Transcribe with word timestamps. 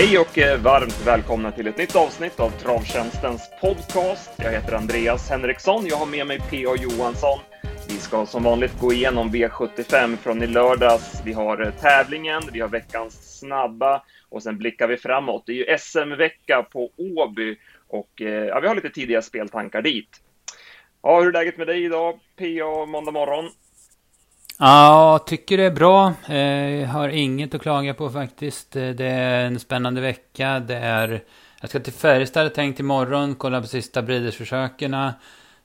Hej 0.00 0.18
och 0.18 0.38
eh, 0.38 0.60
varmt 0.60 1.06
välkomna 1.06 1.52
till 1.52 1.66
ett 1.66 1.78
nytt 1.78 1.96
avsnitt 1.96 2.40
av 2.40 2.50
Travtjänstens 2.50 3.50
podcast. 3.60 4.30
Jag 4.36 4.52
heter 4.52 4.72
Andreas 4.72 5.30
Henriksson. 5.30 5.86
Jag 5.86 5.96
har 5.96 6.06
med 6.06 6.26
mig 6.26 6.40
P.A. 6.50 6.76
Johansson. 6.76 7.38
Vi 7.88 7.94
ska 7.94 8.26
som 8.26 8.42
vanligt 8.42 8.80
gå 8.80 8.92
igenom 8.92 9.30
V75 9.30 10.16
från 10.16 10.42
i 10.42 10.46
lördags. 10.46 11.22
Vi 11.24 11.32
har 11.32 11.66
eh, 11.66 11.70
tävlingen, 11.70 12.42
vi 12.52 12.60
har 12.60 12.68
veckans 12.68 13.38
snabba 13.38 14.02
och 14.28 14.42
sen 14.42 14.58
blickar 14.58 14.88
vi 14.88 14.96
framåt. 14.96 15.42
Det 15.46 15.52
är 15.52 15.56
ju 15.56 15.78
SM-vecka 15.78 16.62
på 16.62 16.90
Åby 16.96 17.56
och 17.88 18.22
eh, 18.22 18.44
ja, 18.44 18.60
vi 18.60 18.68
har 18.68 18.74
lite 18.74 18.90
tidiga 18.90 19.22
speltankar 19.22 19.82
dit. 19.82 20.10
Ja, 21.02 21.20
hur 21.20 21.28
är 21.28 21.32
läget 21.32 21.58
med 21.58 21.66
dig 21.66 21.84
idag, 21.84 22.20
P.A. 22.38 22.86
måndag 22.86 23.12
morgon? 23.12 23.50
Ja, 24.62 25.18
tycker 25.26 25.56
det 25.56 25.64
är 25.64 25.70
bra. 25.70 26.12
Eh, 26.28 26.80
jag 26.80 26.88
har 26.88 27.08
inget 27.08 27.54
att 27.54 27.62
klaga 27.62 27.94
på 27.94 28.10
faktiskt. 28.10 28.76
Eh, 28.76 28.88
det 28.88 29.06
är 29.06 29.44
en 29.44 29.58
spännande 29.58 30.00
vecka. 30.00 30.60
Det 30.60 30.76
är... 30.76 31.22
Jag 31.60 31.70
ska 31.70 31.80
till 31.80 31.92
Färjestad 31.92 32.54
tänkt 32.54 32.80
imorgon, 32.80 33.34
kolla 33.34 33.60
på 33.60 33.66
sista 33.66 34.02
Breeders-försöken. 34.02 34.96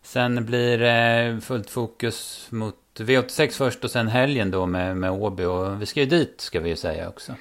Sen 0.02 0.46
blir 0.46 0.78
det 0.78 1.42
fullt 1.42 1.70
fokus 1.70 2.48
mot 2.52 2.76
V86 2.98 3.58
först 3.58 3.84
och 3.84 3.92
sen 3.92 4.08
helgen 4.08 4.52
då 4.52 4.66
med, 4.66 4.98
med 4.98 5.12
Åby. 5.12 5.44
Och 5.44 5.82
vi 5.82 5.86
ska 5.86 6.00
ju 6.00 6.06
dit, 6.06 6.42
ska 6.42 6.60
vi 6.60 6.70
ju 6.70 6.76
säga 6.76 7.10
också. 7.10 7.34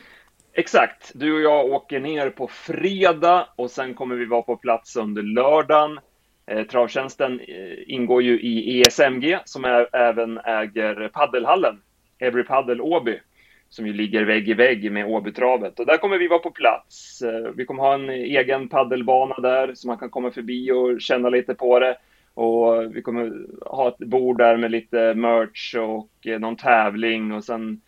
Exakt. 0.52 1.12
Du 1.14 1.34
och 1.34 1.40
jag 1.40 1.66
åker 1.66 2.00
ner 2.00 2.30
på 2.30 2.48
fredag 2.48 3.48
och 3.56 3.70
sen 3.70 3.94
kommer 3.94 4.14
vi 4.14 4.24
vara 4.24 4.42
på 4.42 4.56
plats 4.56 4.96
under 4.96 5.22
lördagen. 5.22 5.98
Eh, 6.46 6.62
travtjänsten 6.62 7.40
eh, 7.40 7.94
ingår 7.94 8.22
ju 8.22 8.40
i 8.40 8.80
ESMG 8.80 9.38
som 9.44 9.64
är, 9.64 9.96
även 9.96 10.38
äger 10.38 11.08
paddelhallen, 11.08 11.80
Every 12.18 12.44
Paddle 12.44 12.82
Åby, 12.82 13.20
som 13.68 13.86
ju 13.86 13.92
ligger 13.92 14.24
vägg 14.24 14.48
i 14.48 14.54
vägg 14.54 14.92
med 14.92 15.06
Åbytravet. 15.06 15.80
Och 15.80 15.86
där 15.86 15.96
kommer 15.96 16.18
vi 16.18 16.28
vara 16.28 16.38
på 16.38 16.50
plats. 16.50 17.22
Eh, 17.22 17.50
vi 17.56 17.64
kommer 17.64 17.82
ha 17.82 17.94
en 17.94 18.10
egen 18.10 18.68
paddelbana 18.68 19.34
där 19.34 19.74
så 19.74 19.88
man 19.88 19.98
kan 19.98 20.10
komma 20.10 20.30
förbi 20.30 20.70
och 20.70 21.00
känna 21.00 21.28
lite 21.28 21.54
på 21.54 21.78
det. 21.78 21.96
Och 22.34 22.96
vi 22.96 23.02
kommer 23.02 23.32
ha 23.66 23.88
ett 23.88 23.98
bord 23.98 24.38
där 24.38 24.56
med 24.56 24.70
lite 24.70 25.14
merch 25.14 25.74
och 25.74 26.40
någon 26.40 26.56
tävling 26.56 27.32
och 27.32 27.44
sen 27.44 27.80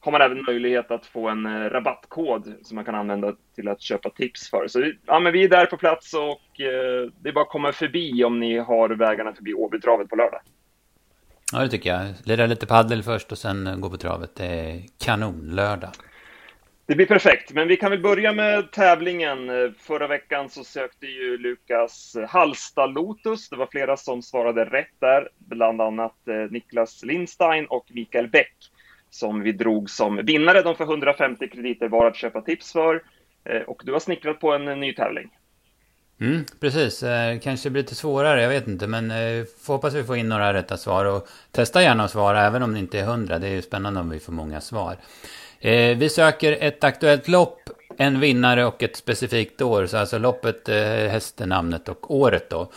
har 0.00 0.12
man 0.12 0.20
även 0.20 0.44
möjlighet 0.44 0.90
att 0.90 1.06
få 1.06 1.28
en 1.28 1.46
eh, 1.46 1.70
rabattkod 1.70 2.54
som 2.62 2.74
man 2.74 2.84
kan 2.84 2.94
använda 2.94 3.34
till 3.54 3.68
att 3.68 3.80
köpa 3.80 4.10
tips 4.10 4.50
för. 4.50 4.68
Så 4.68 4.92
ja, 5.06 5.20
men 5.20 5.32
vi 5.32 5.44
är 5.44 5.48
där 5.48 5.66
på 5.66 5.76
plats 5.76 6.14
och 6.14 6.60
eh, 6.60 7.10
det 7.20 7.28
är 7.28 7.32
bara 7.32 7.44
att 7.44 7.50
komma 7.50 7.72
förbi 7.72 8.24
om 8.24 8.40
ni 8.40 8.58
har 8.58 8.88
vägarna 8.88 9.32
förbi 9.32 9.54
Åbytravet 9.54 10.08
på 10.08 10.16
lördag. 10.16 10.40
Ja, 11.52 11.58
det 11.58 11.68
tycker 11.68 11.90
jag. 11.90 12.14
Lira 12.24 12.46
lite 12.46 12.66
paddel 12.66 13.02
först 13.02 13.32
och 13.32 13.38
sen 13.38 13.80
gå 13.80 13.90
på 13.90 13.96
travet. 13.96 14.36
Det 14.36 14.44
är 14.44 14.82
kanon 14.98 15.50
lördag. 15.54 15.90
Det 16.86 16.96
blir 16.96 17.06
perfekt, 17.06 17.52
men 17.52 17.68
vi 17.68 17.76
kan 17.76 17.90
väl 17.90 18.02
börja 18.02 18.32
med 18.32 18.70
tävlingen. 18.70 19.38
Förra 19.78 20.06
veckan 20.06 20.48
så 20.48 20.64
sökte 20.64 21.06
ju 21.06 21.38
Lukas 21.38 22.16
Hallsta 22.28 22.86
Lotus. 22.86 23.48
Det 23.48 23.56
var 23.56 23.66
flera 23.66 23.96
som 23.96 24.22
svarade 24.22 24.64
rätt 24.64 25.00
där, 25.00 25.28
bland 25.38 25.80
annat 25.80 26.28
eh, 26.28 26.50
Niklas 26.50 27.04
Lindstein 27.04 27.66
och 27.66 27.86
Mikael 27.90 28.28
Bäck 28.28 28.69
som 29.10 29.40
vi 29.40 29.52
drog 29.52 29.90
som 29.90 30.16
vinnare. 30.16 30.62
De 30.62 30.76
får 30.76 30.84
150 30.84 31.48
krediter 31.48 31.88
var 31.88 32.06
att 32.06 32.16
köpa 32.16 32.40
tips 32.40 32.72
för. 32.72 33.02
Eh, 33.44 33.62
och 33.62 33.82
du 33.84 33.92
har 33.92 34.00
snickrat 34.00 34.40
på 34.40 34.52
en 34.52 34.68
eh, 34.68 34.76
ny 34.76 34.94
tävling. 34.94 35.30
Mm, 36.20 36.44
precis, 36.60 37.02
eh, 37.02 37.38
kanske 37.38 37.70
blir 37.70 37.82
lite 37.82 37.94
svårare, 37.94 38.42
jag 38.42 38.48
vet 38.48 38.68
inte. 38.68 38.86
Men 38.86 39.08
får 39.60 39.74
hoppas 39.74 39.94
vi 39.94 40.04
får 40.04 40.16
in 40.16 40.28
några 40.28 40.54
rätta 40.54 40.76
svar. 40.76 41.04
Och 41.04 41.28
testa 41.50 41.82
gärna 41.82 42.04
att 42.04 42.10
svara 42.10 42.46
även 42.46 42.62
om 42.62 42.72
det 42.72 42.78
inte 42.78 42.98
är 42.98 43.02
100. 43.02 43.38
Det 43.38 43.48
är 43.48 43.52
ju 43.52 43.62
spännande 43.62 44.00
om 44.00 44.10
vi 44.10 44.20
får 44.20 44.32
många 44.32 44.60
svar. 44.60 44.96
Vi 45.96 46.08
söker 46.08 46.56
ett 46.60 46.84
aktuellt 46.84 47.28
lopp, 47.28 47.60
en 47.98 48.20
vinnare 48.20 48.64
och 48.64 48.82
ett 48.82 48.96
specifikt 48.96 49.62
år. 49.62 49.86
Så 49.86 49.96
alltså 49.96 50.18
loppet, 50.18 50.68
hästen, 51.10 51.48
namnet 51.48 51.88
och 51.88 52.14
året 52.14 52.50
då. 52.50 52.70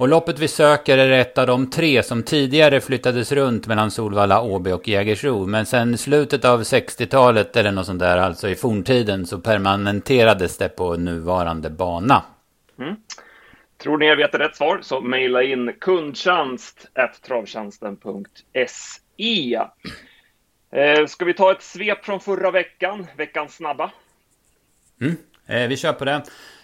Och 0.00 0.08
loppet 0.08 0.38
vi 0.38 0.48
söker 0.48 0.98
är 0.98 1.10
ett 1.10 1.38
av 1.38 1.46
de 1.46 1.70
tre 1.70 2.02
som 2.02 2.22
tidigare 2.22 2.80
flyttades 2.80 3.32
runt 3.32 3.66
mellan 3.66 3.90
Solvalla, 3.90 4.42
Åby 4.42 4.72
och 4.72 4.88
Jägersro. 4.88 5.46
Men 5.46 5.66
sen 5.66 5.98
slutet 5.98 6.44
av 6.44 6.62
60-talet 6.62 7.56
eller 7.56 7.72
något 7.72 7.86
sånt 7.86 8.00
där, 8.00 8.18
alltså 8.18 8.48
i 8.48 8.54
forntiden, 8.54 9.26
så 9.26 9.38
permanenterades 9.38 10.56
det 10.56 10.68
på 10.68 10.96
nuvarande 10.96 11.70
bana. 11.70 12.22
Mm. 12.78 12.96
Tror 13.78 13.98
ni 13.98 14.06
jag 14.06 14.16
vet 14.16 14.34
rätt 14.34 14.56
svar 14.56 14.78
så 14.82 15.00
mejla 15.00 15.42
in 15.42 15.72
kundtjänst 15.80 16.90
travtjänsten.se. 17.26 19.60
Eh, 20.72 21.06
ska 21.06 21.24
vi 21.24 21.34
ta 21.34 21.52
ett 21.52 21.62
svep 21.62 22.04
från 22.04 22.20
förra 22.20 22.50
veckan, 22.50 23.06
veckans 23.16 23.56
snabba? 23.56 23.90
Mm. 25.00 25.16
Eh, 25.46 25.68
vi 25.68 25.76
kör 25.76 25.92
på 25.92 26.04
det. 26.04 26.22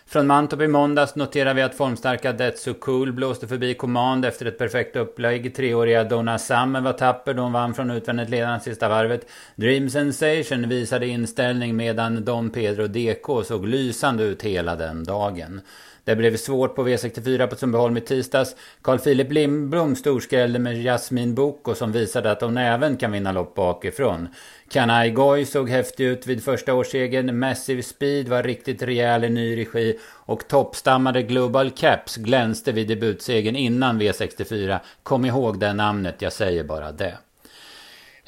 Från 0.08 0.26
Mantorp 0.26 0.60
i 0.60 0.68
måndags 0.68 1.16
noterar 1.16 1.54
vi 1.54 1.62
att 1.62 1.74
formstarka 1.74 2.32
Detsu 2.32 2.74
Cool 2.74 3.12
blåste 3.12 3.48
förbi 3.48 3.74
Command 3.74 4.24
efter 4.24 4.46
ett 4.46 4.58
perfekt 4.58 4.96
upplägg. 4.96 5.54
Treåriga 5.54 6.04
Donna 6.04 6.38
Summer 6.38 6.80
var 6.80 6.92
tapper 6.92 7.34
då 7.34 7.42
hon 7.42 7.52
vann 7.52 7.74
från 7.74 7.90
utvändigt 7.90 8.30
ledande 8.30 8.60
sista 8.60 8.88
varvet. 8.88 9.26
Dream 9.54 9.90
Sensation 9.90 10.68
visade 10.68 11.06
inställning 11.06 11.76
medan 11.76 12.24
Don 12.24 12.50
Pedro 12.50 12.86
DK 12.86 13.46
såg 13.46 13.66
lysande 13.66 14.24
ut 14.24 14.42
hela 14.42 14.76
den 14.76 15.04
dagen. 15.04 15.60
Det 16.06 16.16
blev 16.16 16.36
svårt 16.36 16.74
på 16.74 16.88
V64 16.88 17.46
på 17.46 17.56
Sundbyholm 17.56 17.96
i 17.96 18.00
tisdags. 18.00 18.56
Carl 18.82 18.98
Philip 18.98 19.32
Lindblom 19.32 19.96
storskrällde 19.96 20.58
med 20.58 20.82
Jasmin 20.82 21.34
Boko 21.34 21.74
som 21.74 21.92
visade 21.92 22.30
att 22.30 22.40
hon 22.40 22.56
även 22.56 22.96
kan 22.96 23.12
vinna 23.12 23.32
lopp 23.32 23.54
bakifrån. 23.54 24.28
Kanai 24.70 25.10
Goy 25.10 25.44
såg 25.44 25.70
häftig 25.70 26.04
ut 26.04 26.26
vid 26.26 26.44
första 26.44 26.74
årssegern. 26.74 27.38
Massive 27.38 27.82
Speed 27.82 28.28
var 28.28 28.42
riktigt 28.42 28.82
rejäl 28.82 29.24
i 29.24 29.28
ny 29.28 29.56
regi. 29.56 29.98
Och 30.08 30.48
toppstammade 30.48 31.22
Global 31.22 31.70
Caps 31.70 32.16
glänste 32.16 32.72
vid 32.72 32.88
debutsegern 32.88 33.56
innan 33.56 34.00
V64. 34.00 34.78
Kom 35.02 35.24
ihåg 35.24 35.60
det 35.60 35.72
namnet, 35.72 36.22
jag 36.22 36.32
säger 36.32 36.64
bara 36.64 36.92
det. 36.92 37.18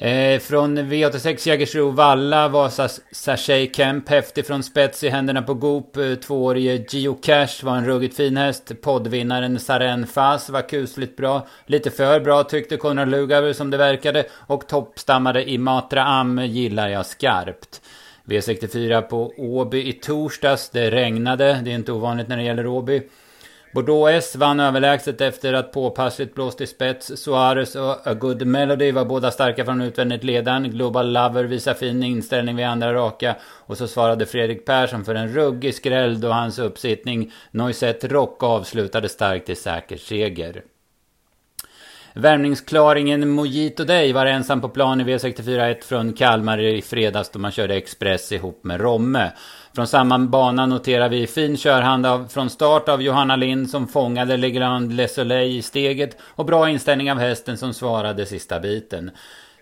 Eh, 0.01 0.39
från 0.39 0.77
V86 0.79 1.47
Jägersro 1.47 1.89
Valla 1.89 2.47
var 2.47 2.69
Sashay 3.15 3.71
Kemp 3.73 4.09
häftig 4.09 4.45
från 4.45 4.63
spets 4.63 5.03
i 5.03 5.09
händerna 5.09 5.41
på 5.41 5.53
Goop. 5.53 5.97
Eh, 5.97 6.15
tvåårige 6.15 6.85
Gio 6.89 7.13
Cash 7.13 7.63
var 7.63 7.77
en 7.77 7.85
ruggigt 7.85 8.15
fin 8.15 8.37
häst. 8.37 8.71
Poddvinnaren 8.81 9.59
Saren 9.59 10.07
Fas 10.07 10.49
var 10.49 10.69
kusligt 10.69 11.17
bra. 11.17 11.47
Lite 11.65 11.91
för 11.91 12.19
bra 12.19 12.43
tyckte 12.43 12.77
Konrad 12.77 13.09
Lugauer 13.09 13.53
som 13.53 13.69
det 13.69 13.77
verkade. 13.77 14.25
Och 14.31 14.67
toppstammade 14.67 15.49
i 15.49 15.57
Matra 15.57 16.03
Am 16.03 16.45
gillar 16.45 16.89
jag 16.89 17.05
skarpt. 17.05 17.81
V64 18.25 19.01
på 19.01 19.33
Åby 19.37 19.89
i 19.89 19.93
torsdags. 19.93 20.69
Det 20.69 20.91
regnade. 20.91 21.61
Det 21.63 21.71
är 21.71 21.75
inte 21.75 21.91
ovanligt 21.91 22.27
när 22.27 22.37
det 22.37 22.43
gäller 22.43 22.67
Åby. 22.67 23.01
Bordeaux 23.71 24.09
S 24.11 24.35
vann 24.35 24.59
överlägset 24.59 25.21
efter 25.21 25.53
att 25.53 25.71
påpassligt 25.71 26.35
blåst 26.35 26.61
i 26.61 26.67
spets. 26.67 27.11
Suarez 27.15 27.75
och 27.75 28.07
A 28.07 28.13
Good 28.13 28.47
Melody 28.47 28.91
var 28.91 29.05
båda 29.05 29.31
starka 29.31 29.65
från 29.65 29.81
utvändigt 29.81 30.23
ledaren. 30.23 30.71
Global 30.71 31.13
Lover 31.13 31.43
visar 31.43 31.73
fin 31.73 32.03
inställning 32.03 32.55
vid 32.55 32.65
andra 32.65 32.93
raka. 32.93 33.35
Och 33.43 33.77
så 33.77 33.87
svarade 33.87 34.25
Fredrik 34.25 34.65
Persson 34.65 35.05
för 35.05 35.15
en 35.15 35.33
ruggig 35.33 35.75
skräll 35.75 36.21
då 36.21 36.29
hans 36.29 36.59
uppsittning 36.59 37.31
Noisette 37.51 38.07
Rock 38.07 38.43
avslutade 38.43 39.09
starkt 39.09 39.49
i 39.49 39.55
säker 39.55 39.97
seger. 39.97 40.63
Värmningsklaringen 42.13 43.29
Mojito 43.29 43.83
Day 43.83 44.13
var 44.13 44.25
ensam 44.25 44.61
på 44.61 44.69
plan 44.69 45.01
i 45.01 45.03
V64-1 45.03 45.83
från 45.83 46.13
Kalmar 46.13 46.59
i 46.59 46.81
fredags 46.81 47.29
då 47.29 47.39
man 47.39 47.51
körde 47.51 47.75
Express 47.75 48.31
ihop 48.31 48.63
med 48.63 48.81
Romme. 48.81 49.31
Från 49.75 49.87
samma 49.87 50.19
bana 50.19 50.65
noterar 50.65 51.09
vi 51.09 51.27
fin 51.27 51.57
körhand 51.57 52.05
av, 52.05 52.27
från 52.27 52.49
start 52.49 52.89
av 52.89 53.01
Johanna 53.01 53.35
Lind 53.35 53.69
som 53.69 53.87
fångade 53.87 54.37
Legrand 54.37 54.93
Le 54.93 55.07
Soleil 55.07 55.57
i 55.57 55.61
steget 55.61 56.17
och 56.21 56.45
bra 56.45 56.69
inställning 56.69 57.11
av 57.11 57.19
hästen 57.19 57.57
som 57.57 57.73
svarade 57.73 58.25
sista 58.25 58.59
biten. 58.59 59.11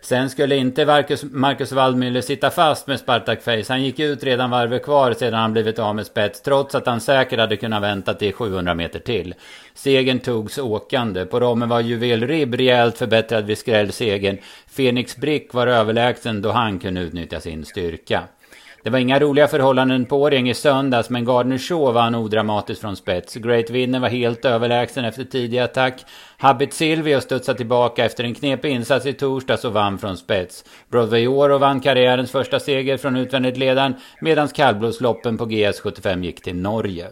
Sen 0.02 0.30
skulle 0.30 0.56
inte 0.56 0.86
Marcus, 0.86 1.24
Marcus 1.24 1.72
Waldmüller 1.72 2.22
sitta 2.22 2.50
fast 2.50 2.88
med 2.88 3.00
Spartak 3.00 3.42
Face. 3.42 3.66
Han 3.70 3.84
gick 3.84 4.00
ut 4.00 4.24
redan 4.24 4.50
varvet 4.50 4.84
kvar 4.84 5.14
sedan 5.14 5.40
han 5.40 5.54
blivit 5.54 5.80
av 5.80 5.96
med 5.96 6.06
spets. 6.06 6.42
Trots 6.42 6.76
att 6.76 6.86
han 6.86 7.02
säkert 7.02 7.40
hade 7.40 7.58
kunnat 7.58 7.84
vänta 7.84 8.14
till 8.14 8.34
700 8.34 8.76
meter 8.76 9.00
till. 9.00 9.36
Segern 9.74 10.20
togs 10.20 10.58
åkande. 10.58 11.26
På 11.26 11.40
rommen 11.40 11.70
var 11.70 11.82
Juvel 11.82 12.28
Ribb 12.28 12.54
rejält 12.56 12.98
förbättrad 12.98 13.46
vid 13.46 13.58
skrällsegern. 13.58 14.38
Fenix 14.68 15.18
Brick 15.18 15.54
var 15.54 15.68
överlägsen 15.68 16.42
då 16.42 16.52
han 16.52 16.80
kunde 16.80 17.02
utnyttja 17.02 17.40
sin 17.40 17.66
styrka. 17.66 18.24
Det 18.88 18.92
var 18.92 19.00
inga 19.00 19.20
roliga 19.20 19.48
förhållanden 19.48 20.06
på 20.06 20.22
Årjäng 20.22 20.50
i 20.50 20.54
söndags, 20.54 21.10
men 21.10 21.26
Gardner 21.26 21.58
Shaw 21.58 21.94
vann 21.94 22.16
odramatiskt 22.16 22.82
från 22.82 22.96
spets. 22.96 23.36
Great 23.36 23.70
Winner 23.70 24.00
var 24.00 24.08
helt 24.10 24.46
överlägsen 24.46 25.06
efter 25.06 25.24
tidig 25.24 25.60
attack. 25.60 26.06
Habit 26.38 26.74
Silvio 26.74 27.22
studsade 27.22 27.58
tillbaka 27.58 28.06
efter 28.06 28.24
en 28.24 28.36
knepig 28.36 28.72
insats 28.72 29.06
i 29.06 29.14
torsdags 29.14 29.66
och 29.66 29.74
vann 29.74 29.98
från 29.98 30.18
spets. 30.18 30.66
Broadway 30.92 31.28
Oro 31.28 31.58
vann 31.58 31.80
karriärens 31.80 32.32
första 32.32 32.60
seger 32.60 32.98
från 32.98 33.16
utvändigt 33.16 33.58
ledaren, 33.58 33.96
medan 34.22 34.48
kallblodsloppen 34.48 35.38
på 35.38 35.46
GS75 35.46 36.24
gick 36.24 36.42
till 36.42 36.56
Norge. 36.56 37.08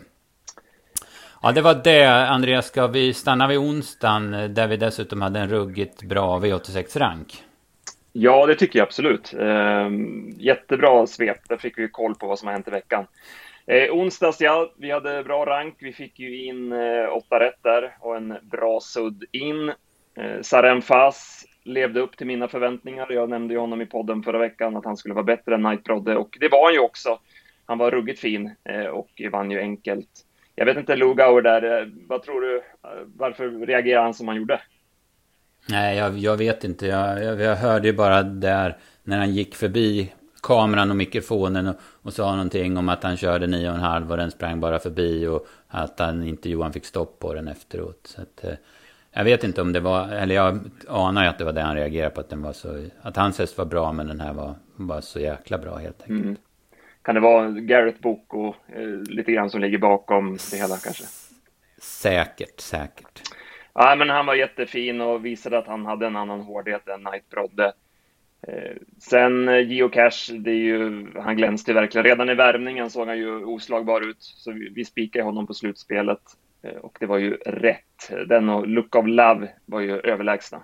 Ja, 1.41 1.51
det 1.51 1.61
var 1.61 1.81
det. 1.83 2.27
Andreas, 2.29 2.67
ska 2.67 2.87
vi 2.87 3.13
stanna 3.13 3.47
vid 3.47 3.57
onsdagen, 3.57 4.53
där 4.53 4.67
vi 4.67 4.77
dessutom 4.77 5.21
hade 5.21 5.39
en 5.39 5.49
ruggigt 5.49 6.03
bra 6.03 6.39
V86-rank? 6.39 7.44
Ja, 8.17 8.45
det 8.45 8.55
tycker 8.55 8.79
jag 8.79 8.85
absolut. 8.85 9.33
Ehm, 9.39 10.29
jättebra 10.37 11.07
svep. 11.07 11.49
Där 11.49 11.57
fick 11.57 11.77
vi 11.77 11.87
koll 11.87 12.15
på 12.15 12.27
vad 12.27 12.39
som 12.39 12.47
har 12.47 12.53
hänt 12.53 12.67
i 12.67 12.71
veckan. 12.71 13.07
Eh, 13.65 13.91
onsdags, 13.91 14.41
ja, 14.41 14.73
vi 14.77 14.91
hade 14.91 15.23
bra 15.23 15.45
rank. 15.45 15.75
Vi 15.79 15.93
fick 15.93 16.19
ju 16.19 16.45
in 16.45 16.71
eh, 16.71 17.13
åtta 17.13 17.39
rätt 17.39 17.63
där 17.63 17.97
och 17.99 18.17
en 18.17 18.37
bra 18.41 18.79
sudd 18.79 19.23
in. 19.31 19.69
Eh, 20.15 20.41
Sarem 20.41 20.81
Fas 20.81 21.45
levde 21.63 21.99
upp 21.99 22.17
till 22.17 22.27
mina 22.27 22.47
förväntningar. 22.47 23.07
Jag 23.11 23.29
nämnde 23.29 23.53
ju 23.53 23.59
honom 23.59 23.81
i 23.81 23.85
podden 23.85 24.23
förra 24.23 24.37
veckan 24.37 24.75
att 24.75 24.85
han 24.85 24.97
skulle 24.97 25.13
vara 25.15 25.23
bättre 25.23 25.55
än 25.55 25.63
Knight 25.63 25.83
Brodde 25.83 26.15
och 26.15 26.37
det 26.39 26.49
var 26.49 26.65
han 26.65 26.73
ju 26.73 26.79
också. 26.79 27.19
Han 27.65 27.77
var 27.77 27.91
ruggigt 27.91 28.19
fin 28.19 28.55
eh, 28.63 28.85
och 28.85 29.21
vann 29.31 29.51
ju 29.51 29.59
enkelt. 29.59 30.09
Jag 30.55 30.65
vet 30.65 30.77
inte, 30.77 30.95
Lugauer 30.95 31.41
där, 31.41 31.81
eh, 31.81 31.87
vad 32.07 32.23
tror 32.23 32.41
du? 32.41 32.57
Eh, 32.57 32.63
varför 33.15 33.65
reagerade 33.65 34.03
han 34.03 34.13
som 34.13 34.27
han 34.27 34.37
gjorde? 34.37 34.61
Nej, 35.69 35.97
jag, 35.97 36.17
jag 36.17 36.37
vet 36.37 36.63
inte. 36.63 36.87
Jag, 36.87 37.23
jag, 37.23 37.41
jag, 37.41 37.55
hörde 37.55 37.87
ju 37.87 37.93
bara 37.93 38.23
där 38.23 38.77
när 39.03 39.17
han 39.17 39.33
gick 39.33 39.55
förbi 39.55 40.13
kameran 40.43 40.89
och 40.89 40.95
mikrofonen 40.95 41.67
och, 41.67 41.75
och 42.01 42.13
sa 42.13 42.31
någonting 42.31 42.77
om 42.77 42.89
att 42.89 43.03
han 43.03 43.17
körde 43.17 43.47
nio 43.47 43.69
och 43.69 43.75
en 43.75 43.81
halv 43.81 44.11
och 44.11 44.17
den 44.17 44.31
sprang 44.31 44.59
bara 44.59 44.79
förbi 44.79 45.27
och 45.27 45.47
att 45.67 45.99
han 45.99 46.23
inte 46.23 46.49
Johan 46.49 46.73
fick 46.73 46.85
stopp 46.85 47.19
på 47.19 47.33
den 47.33 47.47
efteråt. 47.47 47.99
Så 48.03 48.21
att, 48.21 48.43
eh, 48.43 48.53
jag 49.11 49.23
vet 49.23 49.43
inte 49.43 49.61
om 49.61 49.73
det 49.73 49.79
var, 49.79 50.09
eller 50.09 50.35
jag 50.35 50.59
anar 50.87 51.23
ju 51.23 51.29
att 51.29 51.37
det 51.37 51.45
var 51.45 51.53
det 51.53 51.61
han 51.61 51.75
reagerade 51.75 52.15
på, 52.15 52.21
att 52.21 52.29
den 52.29 52.41
var 52.41 52.53
så, 52.53 52.85
att 53.01 53.17
hans 53.17 53.39
häst 53.39 53.57
var 53.57 53.65
bra 53.65 53.91
men 53.91 54.07
den 54.07 54.19
här 54.19 54.33
var, 54.33 54.55
var 54.75 55.01
så 55.01 55.19
jäkla 55.19 55.57
bra 55.57 55.75
helt 55.75 56.01
enkelt. 56.01 56.23
Mm. 56.23 56.37
Kan 57.01 57.15
det 57.15 57.21
vara 57.21 57.49
Garrett 57.49 57.99
Boko 57.99 58.53
eh, 58.67 58.87
lite 58.87 59.31
grann 59.31 59.49
som 59.49 59.61
ligger 59.61 59.77
bakom 59.77 60.37
det 60.51 60.57
hela 60.57 60.77
kanske? 60.77 61.03
Säkert, 61.77 62.59
säkert. 62.59 63.21
Ja, 63.75 63.95
men 63.95 64.09
han 64.09 64.25
var 64.25 64.35
jättefin 64.35 65.01
och 65.01 65.25
visade 65.25 65.57
att 65.57 65.67
han 65.67 65.85
hade 65.85 66.07
en 66.07 66.15
annan 66.15 66.41
hårdhet 66.41 66.87
än 66.87 67.05
Knight 67.05 67.29
Brodde. 67.29 67.73
Eh, 68.47 68.75
sen 68.99 69.49
eh, 69.49 69.71
Geocache, 69.71 70.33
det 70.33 70.51
är 70.51 70.63
ju, 70.63 71.07
han 71.15 71.37
glänste 71.37 71.73
verkligen. 71.73 72.05
Redan 72.05 72.29
i 72.29 72.35
värmningen 72.35 72.89
såg 72.89 73.07
han 73.07 73.17
ju 73.17 73.45
oslagbar 73.45 74.09
ut, 74.09 74.17
så 74.19 74.51
vi, 74.51 74.69
vi 74.69 74.85
spikade 74.85 75.25
honom 75.25 75.47
på 75.47 75.53
slutspelet. 75.53 76.21
Eh, 76.61 76.75
och 76.75 76.97
det 76.99 77.05
var 77.05 77.17
ju 77.17 77.33
rätt. 77.35 78.11
Den 78.27 78.49
och 78.49 78.67
Look 78.67 78.95
of 78.95 79.07
Love 79.07 79.49
var 79.65 79.79
ju 79.79 79.99
överlägsna. 79.99 80.61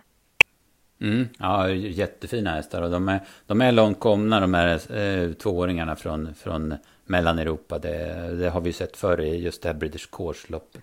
Mm, 1.02 1.28
ja, 1.40 1.70
jättefina 1.70 2.52
hästar 2.52 2.82
och 2.82 2.92
de 2.92 3.10
är, 3.10 3.20
de 3.48 3.62
är 3.62 3.72
långt 3.72 4.00
komna 4.00 4.40
de 4.40 4.54
här 4.54 4.98
eh, 4.98 5.34
tvååringarna 5.34 5.96
från, 5.96 6.36
från 6.36 6.76
Mellaneuropa. 7.06 7.80
Det, 7.80 8.30
det 8.40 8.50
har 8.50 8.62
vi 8.62 8.74
sett 8.74 8.98
förr 8.98 9.22
i 9.22 9.44
just 9.44 9.64
det 9.64 9.70
här 9.70 9.76
British 9.76 10.10
Course-loppet. 10.12 10.82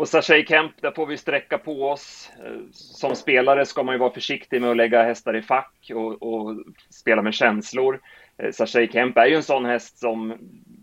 Och 0.00 0.08
Sashay 0.08 0.46
Kemp, 0.46 0.72
där 0.80 0.90
får 0.90 1.06
vi 1.06 1.16
sträcka 1.16 1.58
på 1.58 1.90
oss. 1.90 2.30
Eh, 2.44 2.60
som 2.72 3.16
spelare 3.16 3.66
ska 3.66 3.82
man 3.82 3.94
ju 3.94 3.98
vara 3.98 4.12
försiktig 4.12 4.60
med 4.60 4.70
att 4.70 4.76
lägga 4.76 5.02
hästar 5.02 5.36
i 5.36 5.42
fack 5.42 5.90
och, 5.94 6.22
och 6.22 6.56
spela 6.90 7.22
med 7.22 7.34
känslor. 7.34 8.00
Eh, 8.38 8.52
Sashay 8.52 8.88
Kemp 8.88 9.16
är 9.16 9.26
ju 9.26 9.34
en 9.34 9.42
sån 9.42 9.64
häst 9.64 9.98
som 9.98 10.34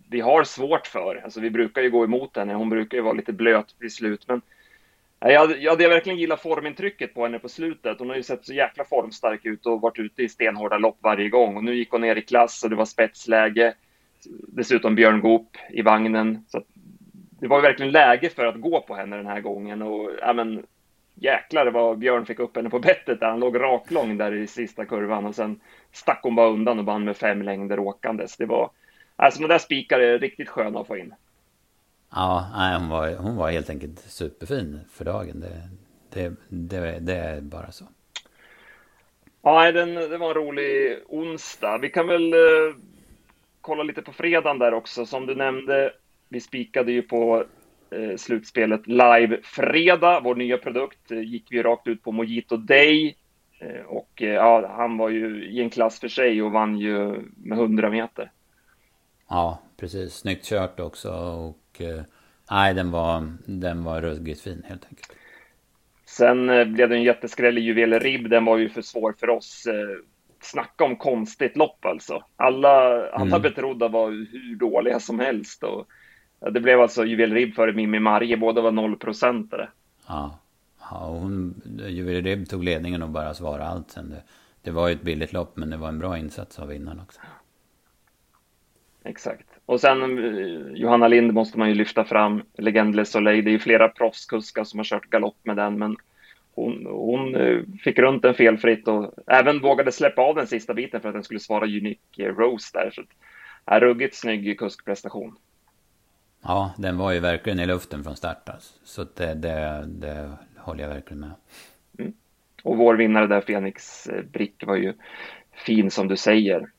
vi 0.09 0.19
har 0.19 0.43
svårt 0.43 0.87
för. 0.87 1.21
Alltså 1.23 1.39
vi 1.39 1.49
brukar 1.49 1.81
ju 1.81 1.89
gå 1.89 2.03
emot 2.03 2.37
henne. 2.37 2.53
Hon 2.53 2.69
brukar 2.69 2.97
ju 2.97 3.03
vara 3.03 3.13
lite 3.13 3.33
blöt 3.33 3.75
vid 3.79 3.93
slut. 3.93 4.23
Men 4.27 4.41
eh, 5.19 5.31
jag, 5.31 5.61
jag 5.61 5.71
hade 5.71 5.87
verkligen 5.87 6.19
gillat 6.19 6.41
formintrycket 6.41 7.13
på 7.13 7.23
henne 7.23 7.39
på 7.39 7.49
slutet. 7.49 7.99
Hon 7.99 8.09
har 8.09 8.15
ju 8.15 8.23
sett 8.23 8.45
så 8.45 8.53
jäkla 8.53 8.83
formstark 8.83 9.45
ut 9.45 9.65
och 9.65 9.81
varit 9.81 9.99
ute 9.99 10.23
i 10.23 10.29
stenhårda 10.29 10.77
lopp 10.77 10.97
varje 11.01 11.29
gång. 11.29 11.57
Och 11.57 11.63
nu 11.63 11.75
gick 11.75 11.91
hon 11.91 12.01
ner 12.01 12.15
i 12.15 12.21
klass 12.21 12.63
och 12.63 12.69
det 12.69 12.75
var 12.75 12.85
spetsläge. 12.85 13.73
Dessutom 14.47 14.95
Björn 14.95 15.21
Goop 15.21 15.57
i 15.69 15.81
vagnen. 15.81 16.45
Så 16.47 16.61
det 17.39 17.47
var 17.47 17.61
verkligen 17.61 17.91
läge 17.91 18.29
för 18.29 18.45
att 18.45 18.61
gå 18.61 18.81
på 18.81 18.95
henne 18.95 19.17
den 19.17 19.27
här 19.27 19.41
gången. 19.41 19.81
Och 19.81 20.11
ja, 20.21 20.33
men, 20.33 20.65
jäklar 21.19 21.71
vad 21.71 21.97
Björn 21.97 22.25
fick 22.25 22.39
upp 22.39 22.55
henne 22.55 22.69
på 22.69 22.79
bettet 22.79 23.19
där. 23.19 23.29
Han 23.29 23.39
låg 23.39 23.59
raklång 23.59 24.17
där 24.17 24.33
i 24.33 24.47
sista 24.47 24.85
kurvan 24.85 25.25
och 25.25 25.35
sen 25.35 25.59
stack 25.91 26.19
hon 26.23 26.35
bara 26.35 26.49
undan 26.49 26.79
och 26.79 26.85
vann 26.85 27.03
med 27.03 27.17
fem 27.17 27.41
längder 27.41 27.79
åkandes. 27.79 28.37
Det 28.37 28.45
var, 28.45 28.69
alltså 29.15 29.41
de 29.41 29.47
där 29.47 29.57
spikar 29.57 29.99
är 29.99 30.19
riktigt 30.19 30.49
sköna 30.49 30.79
att 30.79 30.87
få 30.87 30.97
in. 30.97 31.13
Ja, 32.09 32.47
nej, 32.55 32.79
hon, 32.79 32.89
var, 32.89 33.15
hon 33.15 33.35
var 33.35 33.51
helt 33.51 33.69
enkelt 33.69 33.99
superfin 33.99 34.79
för 34.91 35.05
dagen. 35.05 35.39
Det, 35.39 35.69
det, 36.13 36.35
det, 36.49 36.99
det 36.99 37.15
är 37.15 37.41
bara 37.41 37.71
så. 37.71 37.85
Ja, 39.41 39.71
den, 39.71 39.95
det 39.95 40.17
var 40.17 40.27
en 40.27 40.33
rolig 40.33 40.99
onsdag. 41.07 41.77
Vi 41.77 41.89
kan 41.89 42.07
väl 42.07 42.33
eh, 42.33 42.75
kolla 43.61 43.83
lite 43.83 44.01
på 44.01 44.13
fredagen 44.13 44.59
där 44.59 44.73
också. 44.73 45.05
Som 45.05 45.25
du 45.25 45.35
nämnde, 45.35 45.93
vi 46.29 46.39
spikade 46.39 46.91
ju 46.91 47.01
på 47.01 47.45
eh, 47.89 48.15
slutspelet 48.17 48.87
live 48.87 49.39
fredag. 49.43 50.19
Vår 50.23 50.35
nya 50.35 50.57
produkt 50.57 51.11
eh, 51.11 51.21
gick 51.21 51.51
vi 51.51 51.63
rakt 51.63 51.87
ut 51.87 52.03
på 52.03 52.11
Mojito 52.11 52.57
Day. 52.57 53.15
Eh, 53.59 53.85
och 53.85 54.11
ja, 54.15 54.73
han 54.77 54.97
var 54.97 55.09
ju 55.09 55.45
i 55.45 55.61
en 55.61 55.69
klass 55.69 55.99
för 55.99 56.07
sig 56.07 56.41
och 56.41 56.51
vann 56.51 56.77
ju 56.77 57.23
med 57.37 57.57
100 57.57 57.89
meter. 57.89 58.31
Ja, 59.29 59.61
precis. 59.77 60.13
Snyggt 60.13 60.45
kört 60.45 60.79
också. 60.79 61.11
Och 61.11 61.81
nej, 62.51 62.73
den 62.73 62.91
var, 62.91 63.33
den 63.45 63.83
var 63.83 64.01
ruggigt 64.01 64.41
fin 64.41 64.63
helt 64.67 64.85
enkelt. 64.85 65.13
Sen 66.05 66.73
blev 66.73 66.89
det 66.89 66.95
en 66.95 67.03
jätteskräll 67.03 67.57
i 67.57 67.61
Juvel 67.61 67.99
Rib. 67.99 68.29
Den 68.29 68.45
var 68.45 68.57
ju 68.57 68.69
för 68.69 68.81
svår 68.81 69.15
för 69.19 69.29
oss. 69.29 69.67
Snacka 70.41 70.83
om 70.83 70.95
konstigt 70.95 71.57
lopp 71.57 71.85
alltså. 71.85 72.23
Alla, 72.35 73.07
alla 73.09 73.37
mm. 73.37 73.41
betrodda 73.41 73.87
var 73.87 74.09
hur 74.09 74.55
dåliga 74.55 74.99
som 74.99 75.19
helst. 75.19 75.63
Och 75.63 75.87
det 76.39 76.59
blev 76.59 76.81
alltså 76.81 77.05
juvelribb 77.05 77.55
före 77.55 77.73
Mimmi 77.73 77.99
Marje, 77.99 78.37
båda 78.37 78.61
var 78.61 78.71
nollprocentare. 78.71 79.69
Ja, 80.07 80.39
ja 80.79 81.05
hon, 81.05 81.61
juvelribb 81.87 82.49
tog 82.49 82.63
ledningen 82.63 83.03
och 83.03 83.09
bara 83.09 83.33
svarade 83.33 83.65
allt 83.65 83.91
sen. 83.91 84.09
Det, 84.09 84.23
det 84.61 84.71
var 84.71 84.87
ju 84.87 84.93
ett 84.93 85.01
billigt 85.01 85.33
lopp, 85.33 85.57
men 85.57 85.69
det 85.69 85.77
var 85.77 85.87
en 85.87 85.99
bra 85.99 86.17
insats 86.17 86.59
av 86.59 86.67
vinnaren 86.67 86.99
också. 86.99 87.19
Exakt. 89.03 89.47
Och 89.65 89.81
sen 89.81 90.01
eh, 90.01 90.73
Johanna 90.73 91.07
Lind 91.07 91.33
måste 91.33 91.59
man 91.59 91.69
ju 91.69 91.75
lyfta 91.75 92.03
fram, 92.03 92.43
Legendless 92.57 93.11
Soleil. 93.11 93.43
Det 93.43 93.49
är 93.49 93.51
ju 93.51 93.59
flera 93.59 93.89
proffskuskar 93.89 94.63
som 94.63 94.79
har 94.79 94.83
kört 94.83 95.09
galopp 95.09 95.37
med 95.43 95.57
den, 95.57 95.79
men 95.79 95.95
hon, 96.55 96.85
hon 96.85 97.35
eh, 97.35 97.59
fick 97.83 97.99
runt 97.99 98.21
den 98.21 98.33
felfritt 98.33 98.87
och 98.87 99.13
även 99.27 99.59
vågade 99.59 99.91
släppa 99.91 100.21
av 100.21 100.35
den 100.35 100.47
sista 100.47 100.73
biten 100.73 101.01
för 101.01 101.09
att 101.09 101.15
den 101.15 101.23
skulle 101.23 101.39
svara 101.39 101.65
Unique 101.65 102.29
Rose 102.29 102.69
där. 102.73 102.91
Så, 102.91 103.01
är 103.65 103.79
ruggigt 103.79 104.15
snygg 104.15 104.59
kuskprestation. 104.59 105.35
Ja, 106.41 106.73
den 106.77 106.97
var 106.97 107.11
ju 107.11 107.19
verkligen 107.19 107.59
i 107.59 107.65
luften 107.65 108.03
från 108.03 108.15
start. 108.15 108.49
Alltså. 108.49 108.73
Så 108.83 109.03
det, 109.15 109.33
det, 109.33 109.85
det 109.87 110.31
håller 110.57 110.83
jag 110.83 110.89
verkligen 110.89 111.19
med. 111.19 111.31
Mm. 111.99 112.13
Och 112.63 112.77
vår 112.77 112.95
vinnare 112.95 113.27
där, 113.27 113.41
Fenix 113.41 114.07
Brick, 114.31 114.63
var 114.65 114.75
ju 114.75 114.93
fin 115.65 115.91
som 115.91 116.07
du 116.07 116.17
säger. 116.17 116.69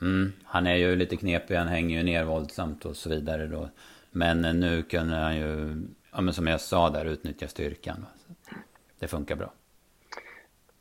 Mm, 0.00 0.32
han 0.44 0.66
är 0.66 0.74
ju 0.74 0.96
lite 0.96 1.16
knepig, 1.16 1.54
han 1.54 1.68
hänger 1.68 1.96
ju 1.96 2.02
ner 2.02 2.24
våldsamt 2.24 2.84
och 2.84 2.96
så 2.96 3.08
vidare 3.08 3.46
då. 3.46 3.68
Men 4.10 4.60
nu 4.60 4.82
kunde 4.82 5.16
han 5.16 5.36
ju, 5.36 5.82
ja, 6.12 6.20
men 6.20 6.34
som 6.34 6.46
jag 6.46 6.60
sa 6.60 6.90
där, 6.90 7.04
utnyttja 7.04 7.48
styrkan. 7.48 8.06
det 8.98 9.08
funkar 9.08 9.36
bra. 9.36 9.52